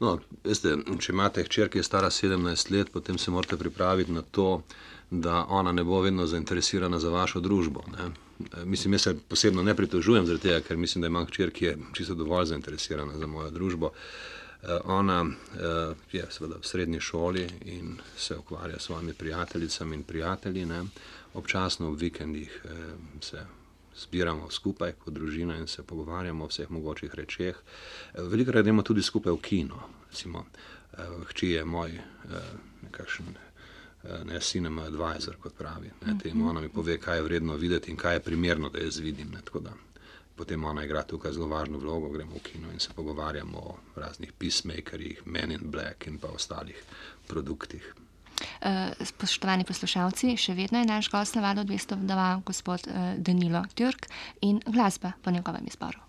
[0.00, 4.22] No, veste, če imate hčer, ki je stara 17 let, potem se morate pripraviti na
[4.22, 4.62] to,
[5.10, 7.84] da ona ne bo vedno zainteresirana za vašo družbo.
[7.92, 8.10] Ne?
[8.64, 11.76] Mislim, jaz se posebno ne pritožujem zaradi tega, ker mislim, da imam hčer, ki je
[11.92, 13.90] čisto dovolj zainteresirana za mojo družbo.
[14.64, 20.02] Eh, ona eh, je seveda v srednji šoli in se ukvarja s svojimi prijateljicami in
[20.02, 20.66] prijatelji.
[20.66, 20.84] Ne?
[21.34, 22.70] Občasno v vikendih eh,
[23.20, 23.46] se
[23.96, 27.56] zbiramo skupaj kot družina in se pogovarjamo o vseh mogočih rečeh.
[28.14, 29.82] Veliko gremo tudi skupaj v kino.
[30.10, 30.46] Recimo,
[31.30, 31.92] hči je moj
[32.82, 33.43] nekakšen
[34.24, 35.90] ne, cinema advisor, kot pravi.
[36.06, 38.98] Ne, tem ona mi pove, kaj je vredno videti in kaj je primerno, da jaz
[38.98, 39.32] vidim.
[39.32, 39.42] Ne,
[40.36, 44.32] potem ona igra tukaj zelo važno vlogo, gremo v kino in se pogovarjamo o raznih
[44.32, 46.82] peacemakerjih, Men in Black in pa ostalih
[47.26, 47.94] produktih.
[48.34, 54.10] Uh, spoštovani poslušalci, še vedno je naš gost na valu 202, gospod uh, Danilo Türk
[54.42, 56.03] in glasba po njegovem izboru.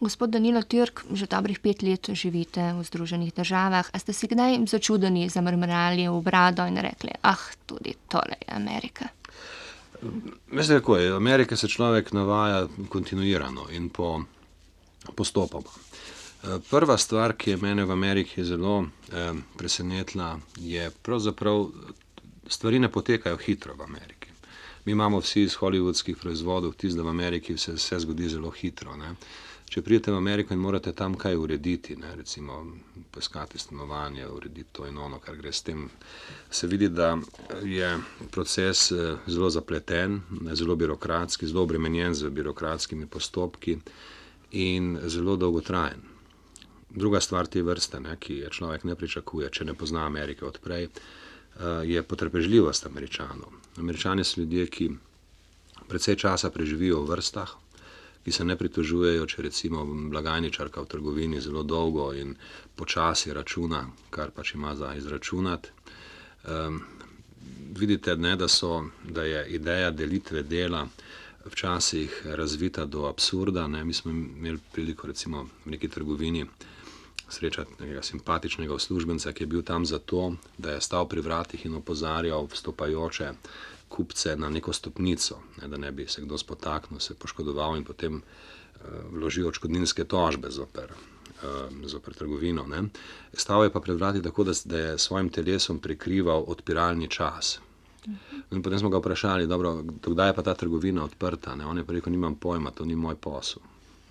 [0.00, 3.84] Gospod Danilo Türk, že dobrih pet let živite v Združenih državah.
[3.92, 7.36] A ste si kdaj začudeni zamrmrali v brado in rekli, ah,
[7.68, 9.12] tudi tole je Amerika?
[10.48, 11.12] Veste, kako je?
[11.12, 14.24] Amerika se človek navaja kontinuirano in po
[15.14, 15.68] postopoma.
[16.70, 21.68] Prva stvar, ki je mene v Ameriki zelo eh, presenetila, je pravzaprav
[22.48, 24.32] stvari ne potekajo hitro v Ameriki.
[24.84, 28.96] Mi imamo vsi iz hollywoodskih proizvodov tisto, da v Ameriki se vse zgodi zelo hitro.
[28.96, 29.14] Ne?
[29.70, 32.58] Če pridete v Ameriko in morate tam kaj urediti, ne, recimo
[33.14, 35.84] poiskati stanovanje, urediti to in ono, kar gre s tem,
[36.50, 37.12] se vidi, da
[37.62, 37.90] je
[38.34, 40.20] proces eh, zelo zapleten,
[40.58, 43.78] zelo birokratski, zelo obremenjen z birokratskimi postopki
[44.58, 46.02] in zelo dolgotrajen.
[46.90, 50.90] Druga stvar te vrste, ne, ki je človek ne pričakuje, če ne pozna Amerike odprej,
[50.90, 53.54] eh, je potrpežljivost američanov.
[53.78, 54.90] Američani so ljudje, ki
[55.86, 57.54] precej časa preživijo v vrstah,
[58.24, 62.34] ki se ne pritožujejo, če recimo blagajničarka v trgovini zelo dolgo in
[62.76, 65.68] počasi računa, kar pač ima za izračunati.
[66.44, 66.82] Um,
[67.76, 70.86] vidite, ne, da, so, da je ideja delitve dela
[71.44, 73.66] včasih razvita do absurda.
[73.66, 73.84] Ne.
[73.84, 76.46] Mi smo imeli priliko recimo v neki trgovini
[77.30, 81.74] srečati nekega simpatičnega uslužbenca, ki je bil tam zato, da je stal pri vratih in
[81.74, 83.32] opozarjal vstopajoče
[83.88, 88.20] kupce na neko stopnico, ne, da ne bi se kdo spotaknil, se poškodoval in potem
[88.20, 92.66] uh, vložil očkodninske tožbe zoper, uh, zoper trgovino.
[92.66, 92.84] Ne.
[93.34, 97.58] Stal je pa pred vrati tako, da, da je svojim telesom prikrival odpiralni čas.
[98.50, 101.54] In potem smo ga vprašali, dobro, kdaj je pa ta trgovina odprta.
[101.54, 101.66] Ne?
[101.66, 103.62] On je rekel, nimam pojma, to ni moj posel.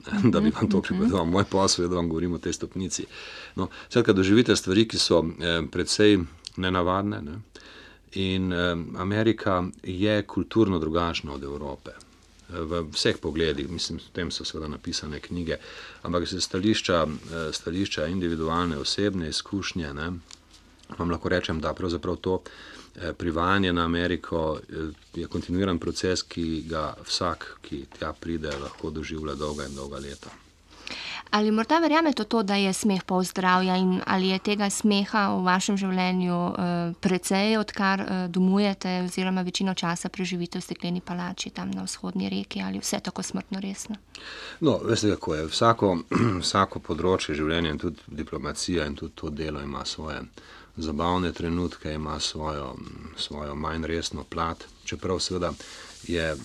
[0.06, 0.20] Ne?
[0.32, 3.06] Da bi vam to pripovedoval, moj posel je, da vam govorim o tej stopnici.
[3.56, 6.20] No, Skratka, doživite stvari, ki so eh, precej
[6.58, 7.22] nenavadne.
[7.22, 7.40] Ne?
[8.14, 11.92] In eh, Amerika je kulturno drugačna od Evrope.
[12.50, 15.60] V vseh pogledih, mislim, o tem so seveda napisane knjige,
[16.02, 20.12] ampak se stališča, eh, stališča individualne, osebne izkušnje, ne,
[20.98, 22.79] vam lahko rečem, da pravzaprav to Eh,
[23.18, 24.76] privajanje na Ameriko eh,
[25.16, 30.30] je kontinuiran proces, ki ga vsak, ki tja pride, lahko doživlja dolga in dolga leta.
[31.32, 35.44] Ali morda verjamete to, da je smeh pol zdravja in ali je tega smeha v
[35.46, 41.84] vašem življenju eh, precej, odkar domujete oziroma večino časa preživite v stekleni palači tam na
[41.86, 43.96] vzhodni reki ali vse tako smrtno resno?
[44.60, 45.46] No, veste, kako je.
[45.54, 45.98] Vsako,
[46.44, 50.24] vsako področje življenja in tudi diplomacija in tudi to delo ima svoje
[50.82, 52.76] zabavne trenutke, ima svojo,
[53.18, 55.54] svojo manj resno plat, čeprav seveda
[56.08, 56.36] je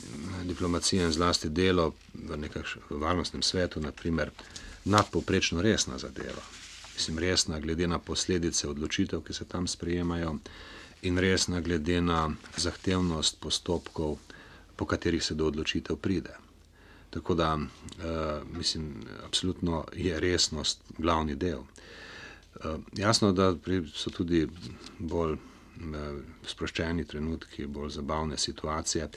[0.45, 4.31] diplomacija in zlasti delo v nekem varnostnem svetu, naprimer,
[4.85, 6.43] nadpoprečno resna zadeva.
[6.95, 10.39] Mislim, resna glede na posledice odločitev, ki se tam sprejemajo,
[11.03, 14.19] in resna glede na zahtevnost postopkov,
[14.77, 16.37] po katerih se do odločitev pride.
[17.11, 18.95] Tako da, uh, mislim,
[19.27, 21.61] absolutno je resnost glavni del.
[22.61, 23.55] Eh, jasno, da
[23.95, 24.47] so tudi
[24.99, 29.09] bolj eh, sproščeni trenutki, bolj zabavne situacije.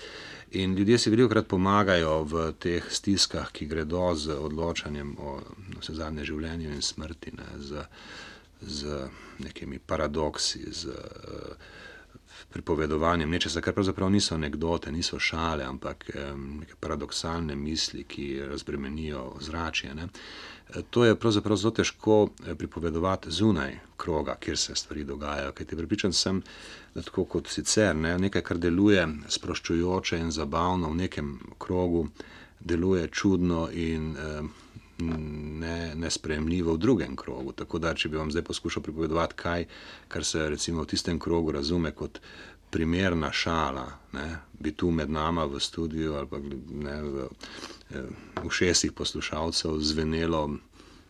[0.51, 5.39] In ljudje si veliko krat pomagajo v teh stiskah, ki gredo z odločanjem o
[5.79, 7.85] vse zadnje življenju in smrti, ne, z,
[8.61, 9.01] z
[9.43, 11.75] nekimi paradoksi, z uh,
[12.53, 16.09] pripovedovanjem nečesa, kar pravzaprav niso anekdote, niso šale, ampak
[16.59, 19.93] neke paradoksalne misli, ki razbremenijo zračje.
[19.95, 20.07] Ne.
[20.89, 25.51] To je pravzaprav zelo težko eh, pripovedovati zunaj kroga, kjer se stvari dogajajo.
[25.51, 26.41] Ker ti pripričan sem,
[26.95, 32.07] da tako kot sicer ne, nekaj, kar deluje sproščujoče in zabavno v nekem krogu,
[32.59, 34.41] deluje čudno in eh,
[34.99, 37.51] ne, nespremljivo v drugem krogu.
[37.51, 39.65] Tako da, če bi vam zdaj poskušal pripovedovati kaj,
[40.07, 42.19] kar se recimo v tistem krogu razume kot
[42.69, 44.27] primerna šala, ne,
[44.59, 46.37] bi tu med nama v studiu ali pa
[46.69, 47.27] ne, v,
[47.95, 48.09] eh,
[48.43, 50.57] v šestih poslušalcev zvenelo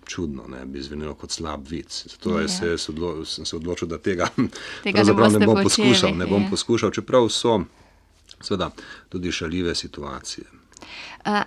[0.06, 2.04] čudno, ne, bi zvenelo kot slab vic.
[2.10, 2.48] Zato ja.
[2.48, 4.30] se, odlo, sem se odločil, da tega,
[4.86, 6.16] tega ne, ne bom počeli, poskušal.
[6.18, 6.50] Ne bom ja.
[6.50, 7.60] poskušal, čeprav so
[8.42, 8.70] seveda
[9.10, 10.46] tudi šaljive situacije.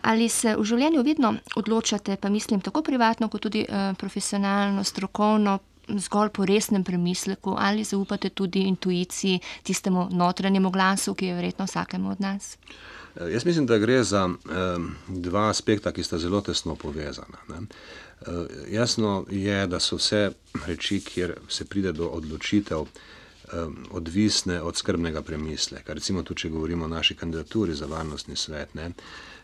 [0.02, 5.58] Ali se v življenju vedno odločate, pa mislim tako privatno, kot tudi uh, profesionalno, strokovno,
[5.90, 12.10] zgolj po resnem premisleku ali zaupate tudi intuiciji, tistemu notranjemu glasu, ki je verjetno vsakemu
[12.10, 12.56] od nas?
[13.16, 17.38] Eh, jaz mislim, da gre za um, dva aspekta, ki sta zelo tesno povezana.
[17.48, 17.66] Ne.
[18.68, 20.30] Jasno je, da so vse
[20.66, 22.84] reči, kjer se pride do odločitev,
[23.90, 25.92] odvisne od skrbnega premisleka.
[25.92, 28.74] Recimo, tudi če govorimo o naši kandidaturi za varnostni svet.
[28.74, 28.90] Ne.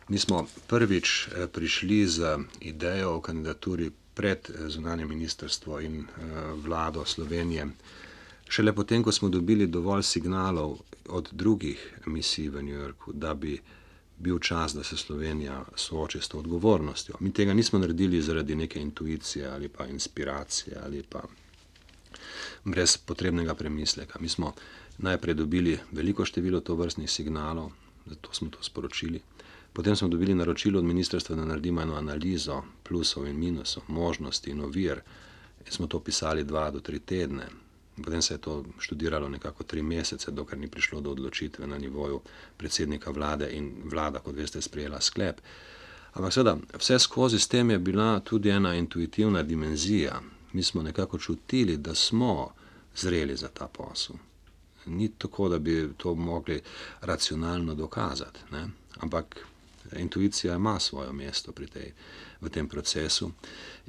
[0.08, 6.06] Mi smo prvič prišli z idejo o kandidaturi pred eh, zunanje ministrstvo in eh,
[6.54, 7.68] vlado Slovenije.
[8.48, 10.78] Šele potem, ko smo dobili dovolj signalov
[11.08, 13.58] od drugih misij v New Yorku, da bi
[14.18, 17.14] bil čas, da se Slovenija sooči s to odgovornostjo.
[17.20, 21.22] Mi tega nismo naredili zaradi neke intuicije ali pa inspiracije ali pa
[22.64, 24.18] brez potrebnega premisleka.
[24.20, 24.54] Mi smo
[24.98, 27.70] najprej dobili veliko število tovrstnih signalov,
[28.06, 29.20] zato smo to sporočili.
[29.76, 34.60] Potem smo dobili naročilo od ministrstva, da naredimo eno analizo plusov in minusov, možnosti in
[34.60, 35.00] ovir.
[35.66, 37.46] In smo to pisali dva do tri tedne.
[38.04, 42.20] Potem se je to študiralo nekako tri mesece, dokler ni prišlo do odločitve na nivoju
[42.56, 45.40] predsednika vlade in vlada, kot veste, sprejela sklep.
[46.12, 50.20] Ampak seveda, vse skozi s tem je bila tudi ena intuitivna dimenzija.
[50.52, 52.48] Mi smo nekako čutili, da smo
[52.94, 54.16] zreli za ta posel.
[54.86, 56.60] Ni tako, da bi to mogli
[57.00, 58.68] racionalno dokazati, ne?
[59.00, 59.46] ampak
[59.98, 61.92] intuicija ima svoje mesto pri tej,
[62.40, 63.30] v tem procesu.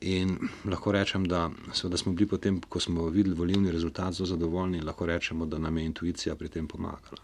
[0.01, 5.05] In lahko rečem, da smo bili potem, ko smo videli volilni rezultat, zelo zadovoljni, lahko
[5.05, 7.21] rečemo, da nam je intuicija pri tem pomagala.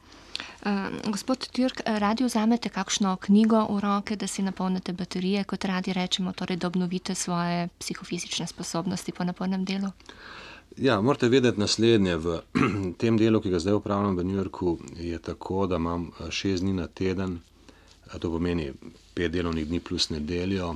[0.66, 5.94] Uh, gospod Türk, radi vzamete kakšno knjigo v roke, da si napolnite baterije, kot radi
[5.94, 9.92] rečemo, torej da obnovite svoje psihofizične sposobnosti po napolnem delu?
[10.78, 12.18] Ja, morate vedeti naslednje.
[12.18, 12.40] V
[13.02, 16.64] tem delu, ki ga zdaj upravljam v New Yorku, je tako, da imam eh, šest
[16.64, 17.40] dni na teden,
[18.20, 18.74] to pomeni
[19.14, 20.76] pet delovnih dni plus nedeljo.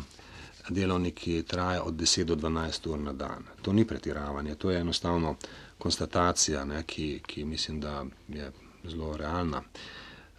[0.70, 3.44] Delovnik, ki traja od 10 do 12 ur na dan.
[3.62, 5.36] To ni pretiravanje, to je enostavno
[5.78, 8.52] konstatacija, ne, ki, ki mislim, da je
[8.84, 9.62] zelo realna.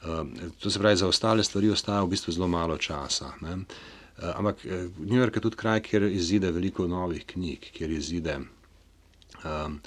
[0.02, 0.28] Uh,
[0.58, 3.32] to se pravi, za ostale stvari ostaja v bistvu zelo malo časa.
[3.40, 3.54] Ne.
[3.54, 3.64] Uh,
[4.34, 4.64] ampak
[4.98, 8.36] New York je tudi kraj, kjer izide veliko novih knjig, kjer izide
[9.44, 9.80] um,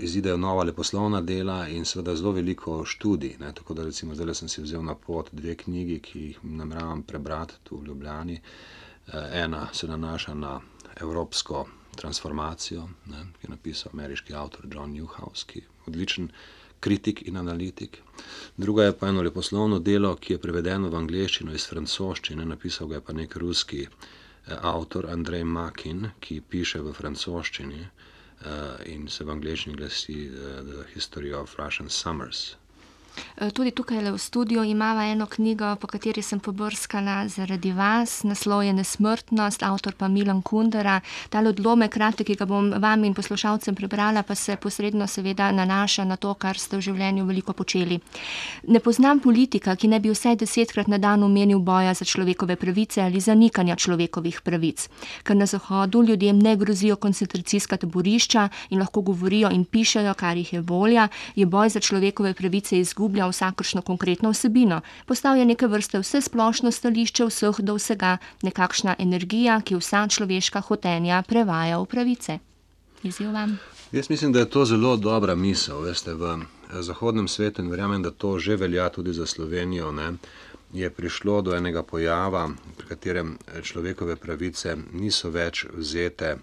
[0.00, 3.36] izidejo nova leposlovna dela in seveda zelo veliko študij.
[3.40, 7.02] Ne, tako da recimo zdaj sem si vzel na pot dve knjigi, ki jih nameravam
[7.02, 8.40] prebrati tu v Ljubljani.
[9.12, 10.60] Eh, ena se nanaša na
[11.00, 16.28] evropsko transformacijo, ne, ki je napisal ameriški avtor John Newhouse, ki je odličen
[16.80, 17.98] kritik in analitik.
[18.56, 23.00] Druga je pa eno leposlovno delo, ki je prevedeno v angleščino iz francoščine, napisal ga
[23.00, 23.90] je pa nek ruski eh,
[24.60, 27.88] avtor Andrej Makin, ki piše v francoščini.
[28.44, 32.56] Uh, in se v angleščini glasi uh, The History of Russian Summers.
[33.40, 38.64] Eh, tudi tukaj v studiu imamo eno knjigo, po kateri sem pobrskala zaradi vas, naslov
[38.64, 41.00] je Nesmrtnost, avtor pa Milan Kundera.
[41.30, 46.04] Ta odlomek, kratek, ki ga bom vam in poslušalcem prebrala, pa se posredno seveda nanaša
[46.04, 48.00] na to, kar ste v življenju veliko počeli.
[48.66, 53.02] Ne poznam politika, ki ne bi vsaj desetkrat na dan omenil boja za človekove pravice
[53.02, 54.88] ali zanikanja človekovih pravic.
[55.22, 60.52] Ker na Zahodu ljudem ne grozijo koncentracijska taborišča in lahko govorijo in pišejo, kar jih
[60.52, 64.80] je volja, je boj za človekove pravice izgubljen izgublja vsakršno konkretno vsebino.
[65.06, 70.60] Postal je neke vrste vse splošno stališče vseh do vsega, nekakšna energija, ki vsa človeška
[70.60, 72.38] hotenja prevaja v pravice.
[73.02, 73.58] Izjiv vam.
[73.92, 75.80] Jaz mislim, da je to zelo dobra misel.
[75.80, 79.92] Veste, v eh, zahodnem svetu in verjamem, da to že velja tudi za Slovenijo.
[79.92, 80.12] Ne,
[80.72, 86.36] je prišlo do enega pojava, pri katerem eh, človekove pravice niso več vzete.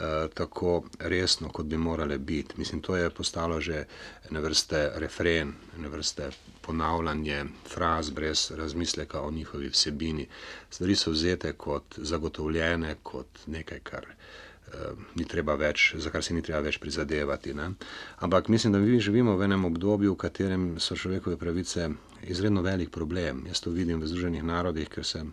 [0.00, 2.54] Eh, tako resno, kot bi morale biti.
[2.56, 3.84] Mislim, to je postalo že
[4.30, 6.30] ena vrste refren, ena vrste
[6.60, 10.26] ponavljanje fraz brez razmisleka o njihovi vsebini.
[10.70, 14.74] Stvari so vzete kot zagotovljene, kot nekaj, kar uh,
[15.14, 17.54] ni treba več, za kar se ni treba več prizadevati.
[17.54, 17.70] Ne?
[18.18, 21.90] Ampak mislim, da mi živimo v enem obdobju, v katerem so človekove pravice
[22.22, 23.44] izredno velik problem.
[23.46, 25.26] Jaz to vidim v Združenih narodih, ker se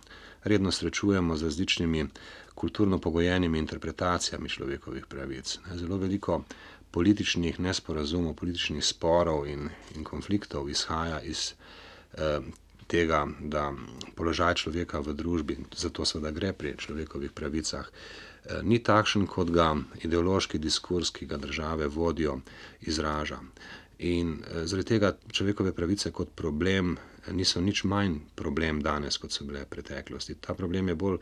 [0.43, 2.07] redno srečujemo z različnimi
[2.57, 5.59] kulturno pogojenimi interpretacijami človekovih pravic.
[5.77, 6.41] Zelo veliko
[6.91, 11.51] političnih nesporazumov, političnih sporov in, in konfliktov izhaja iz
[12.17, 12.39] eh,
[12.87, 13.69] tega, da
[14.15, 19.75] položaj človeka v družbi, zato seveda gre pri človekovih pravicah, eh, ni takšen, kot ga
[20.01, 22.39] ideološki diskurs, ki ga države vodijo,
[22.81, 23.37] izraža.
[23.99, 26.97] In eh, zaradi tega človekove pravice kot problem
[27.31, 30.37] niso nič manj problem danes, kot so bile v preteklosti.
[30.41, 31.17] Ta problem je bolj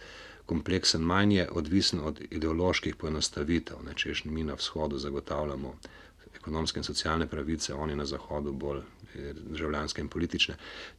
[0.45, 3.77] kompleksen, manj je odvisen od ideoloških poenostavitev.
[3.95, 5.75] Češ mi na vzhodu zagotavljamo
[6.35, 10.55] ekonomske in socialne pravice, oni na zahodu bolj eh, državljanske in politične.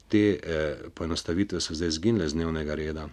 [0.08, 3.08] Te eh, poenostavitve so zdaj zginile z dnevnega reda.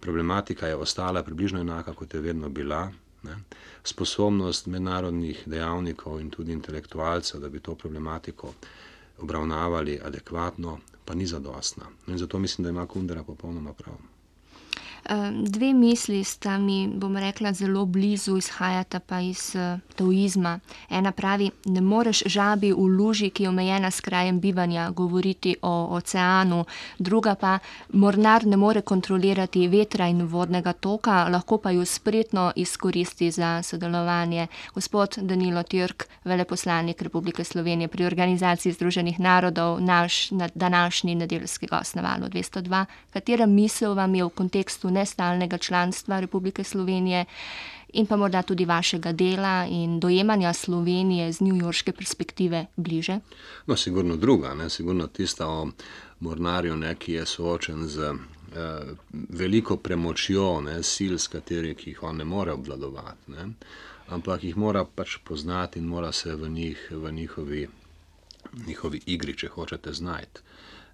[0.00, 2.90] Problematika je ostala približno enaka, kot je vedno bila.
[3.22, 3.36] Ne.
[3.84, 8.52] Sposobnost mednarodnih dejavnikov in tudi intelektualcev, da bi to problematiko
[9.18, 11.84] obravnavali adekvatno, pa ni zadostna.
[12.06, 13.94] No in zato mislim, da ima Kundera popolnoma prav.
[15.32, 20.58] Dve misli sta mi, bom rekla, zelo blizu, izhajata pa iz eh, taoizma.
[20.90, 25.94] Ena pravi, ne moreš žabi v luži, ki je omejena s krajem bivanja, govoriti o
[25.96, 26.64] oceanu,
[26.98, 27.58] druga pa,
[27.92, 34.46] mornar ne more kontrolirati vetra in vodnega toka, lahko pa jo spretno izkoristi za sodelovanje.
[34.74, 42.02] Gospod Danilo Tjörk, veleposlanik Republike Slovenije pri Organizaciji Združenih narodov, naš današnji nedeljski gost na
[42.02, 47.24] valu 202, katera misel vam je v kontekstu nestalnega članstva Republike Slovenije
[47.92, 53.18] in pa morda tudi vašega dela in dojemanja Slovenije z njujorške perspektive bliže?
[53.66, 55.68] No, sigurno druga, ne, sigurno tista o
[56.20, 58.14] mornarju, ne, ki je soočen z eh,
[59.12, 63.48] veliko premočjo, ne, sil, s katerih jih on ne more obvladovati, ne,
[64.08, 67.68] ampak jih mora pač poznati in mora se v njih, v njihovi,
[68.66, 70.40] njihovi igri, če hočete, znajti.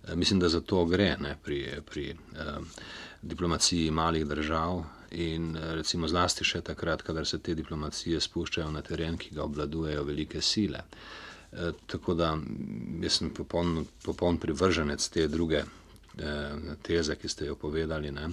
[0.07, 2.59] Eh, mislim, da za to gre ne, pri, pri eh,
[3.25, 8.83] diplomaciji malih držav in eh, recimo zlasti še takrat, kadar se te diplomacije spuščajo na
[8.83, 10.85] teren, ki ga obladujejo velike sile.
[11.55, 12.39] E, tako da
[13.03, 15.67] jaz sem popoln, popoln privrženec te druge e,
[16.83, 18.11] teze, ki ste jo povedali.
[18.11, 18.29] Ne?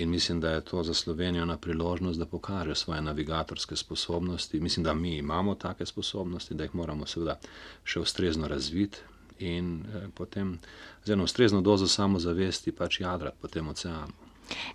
[0.00, 4.60] In mislim, da je to za Slovenijo na priložnost, da pokaže svoje navigatorske sposobnosti.
[4.60, 7.38] Mislim, da mi imamo take sposobnosti, da jih moramo seveda
[7.84, 8.98] še ustrezno razviti
[9.38, 10.58] in eh, potem
[11.04, 14.23] z eno ustrezno dozo samozavesti pač jadrati po tem oceanu.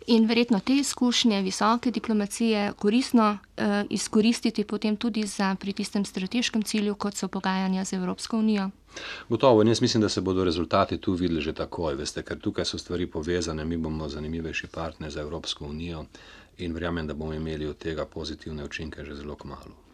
[0.08, 6.64] In verjetno te izkušnje visoke diplomacije koristno uh, izkoristiti potem tudi za pri tistem strateškem
[6.64, 8.70] cilju, kot so pogajanja z Evropsko unijo.
[9.30, 12.66] Gotovo, in jaz mislim, da se bodo rezultati tu videli že takoj, veste, ker tukaj
[12.66, 16.06] so stvari povezane, mi bomo zanimivejši partner za Evropsko unijo
[16.58, 19.89] in verjamem, da bomo imeli od tega pozitivne učinke že zelo kmalo.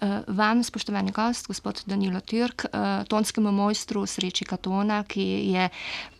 [0.00, 5.68] Eh, vam, spoštovani gost, gospod Danilo Türk, eh, tonskemu mojstru Sreči Katona, ki je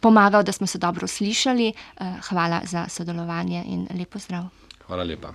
[0.00, 4.48] pomagal, da smo se dobro slišali, eh, hvala za sodelovanje in lepo zdrav.
[4.86, 5.32] Hvala lepa.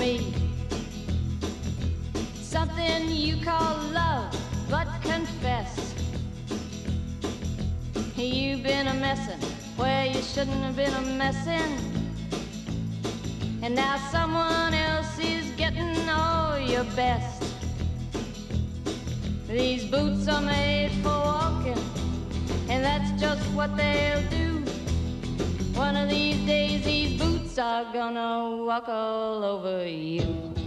[0.00, 0.39] you
[3.50, 4.34] call love,
[4.68, 5.94] but confess.
[8.16, 9.40] You've been a messin'
[9.76, 11.72] where you shouldn't have been a messin'.
[13.62, 17.42] And now someone else is getting all your best.
[19.48, 21.82] These boots are made for walking,
[22.68, 24.64] and that's just what they'll do.
[25.74, 30.59] One of these days, these boots are gonna walk all over you.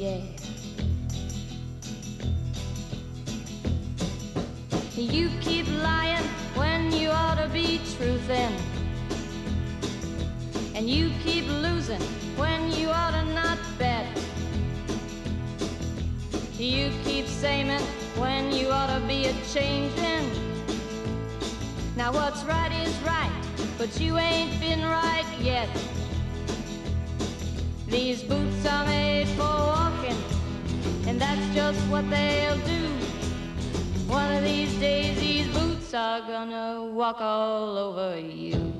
[0.00, 0.22] Yeah.
[4.96, 6.24] You keep lying
[6.54, 8.54] when you ought to be truthing.
[10.74, 12.00] And you keep losing
[12.36, 14.06] when you ought to not bet.
[16.58, 17.68] You keep saying
[18.16, 20.24] when you ought to be a changing.
[21.94, 23.32] Now what's right is right,
[23.76, 25.68] but you ain't been right yet.
[27.90, 30.16] These boots are made for walking,
[31.08, 32.86] and that's just what they'll do.
[34.06, 38.72] One of these days, these boots are gonna walk all over you.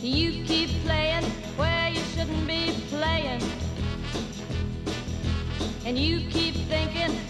[0.00, 1.24] You keep playing
[1.56, 3.42] where you shouldn't be playing.
[5.84, 7.29] And you keep thinking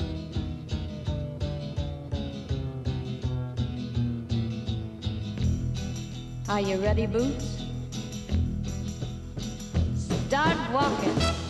[6.51, 7.63] Are you ready, Boots?
[10.27, 11.40] Start walking.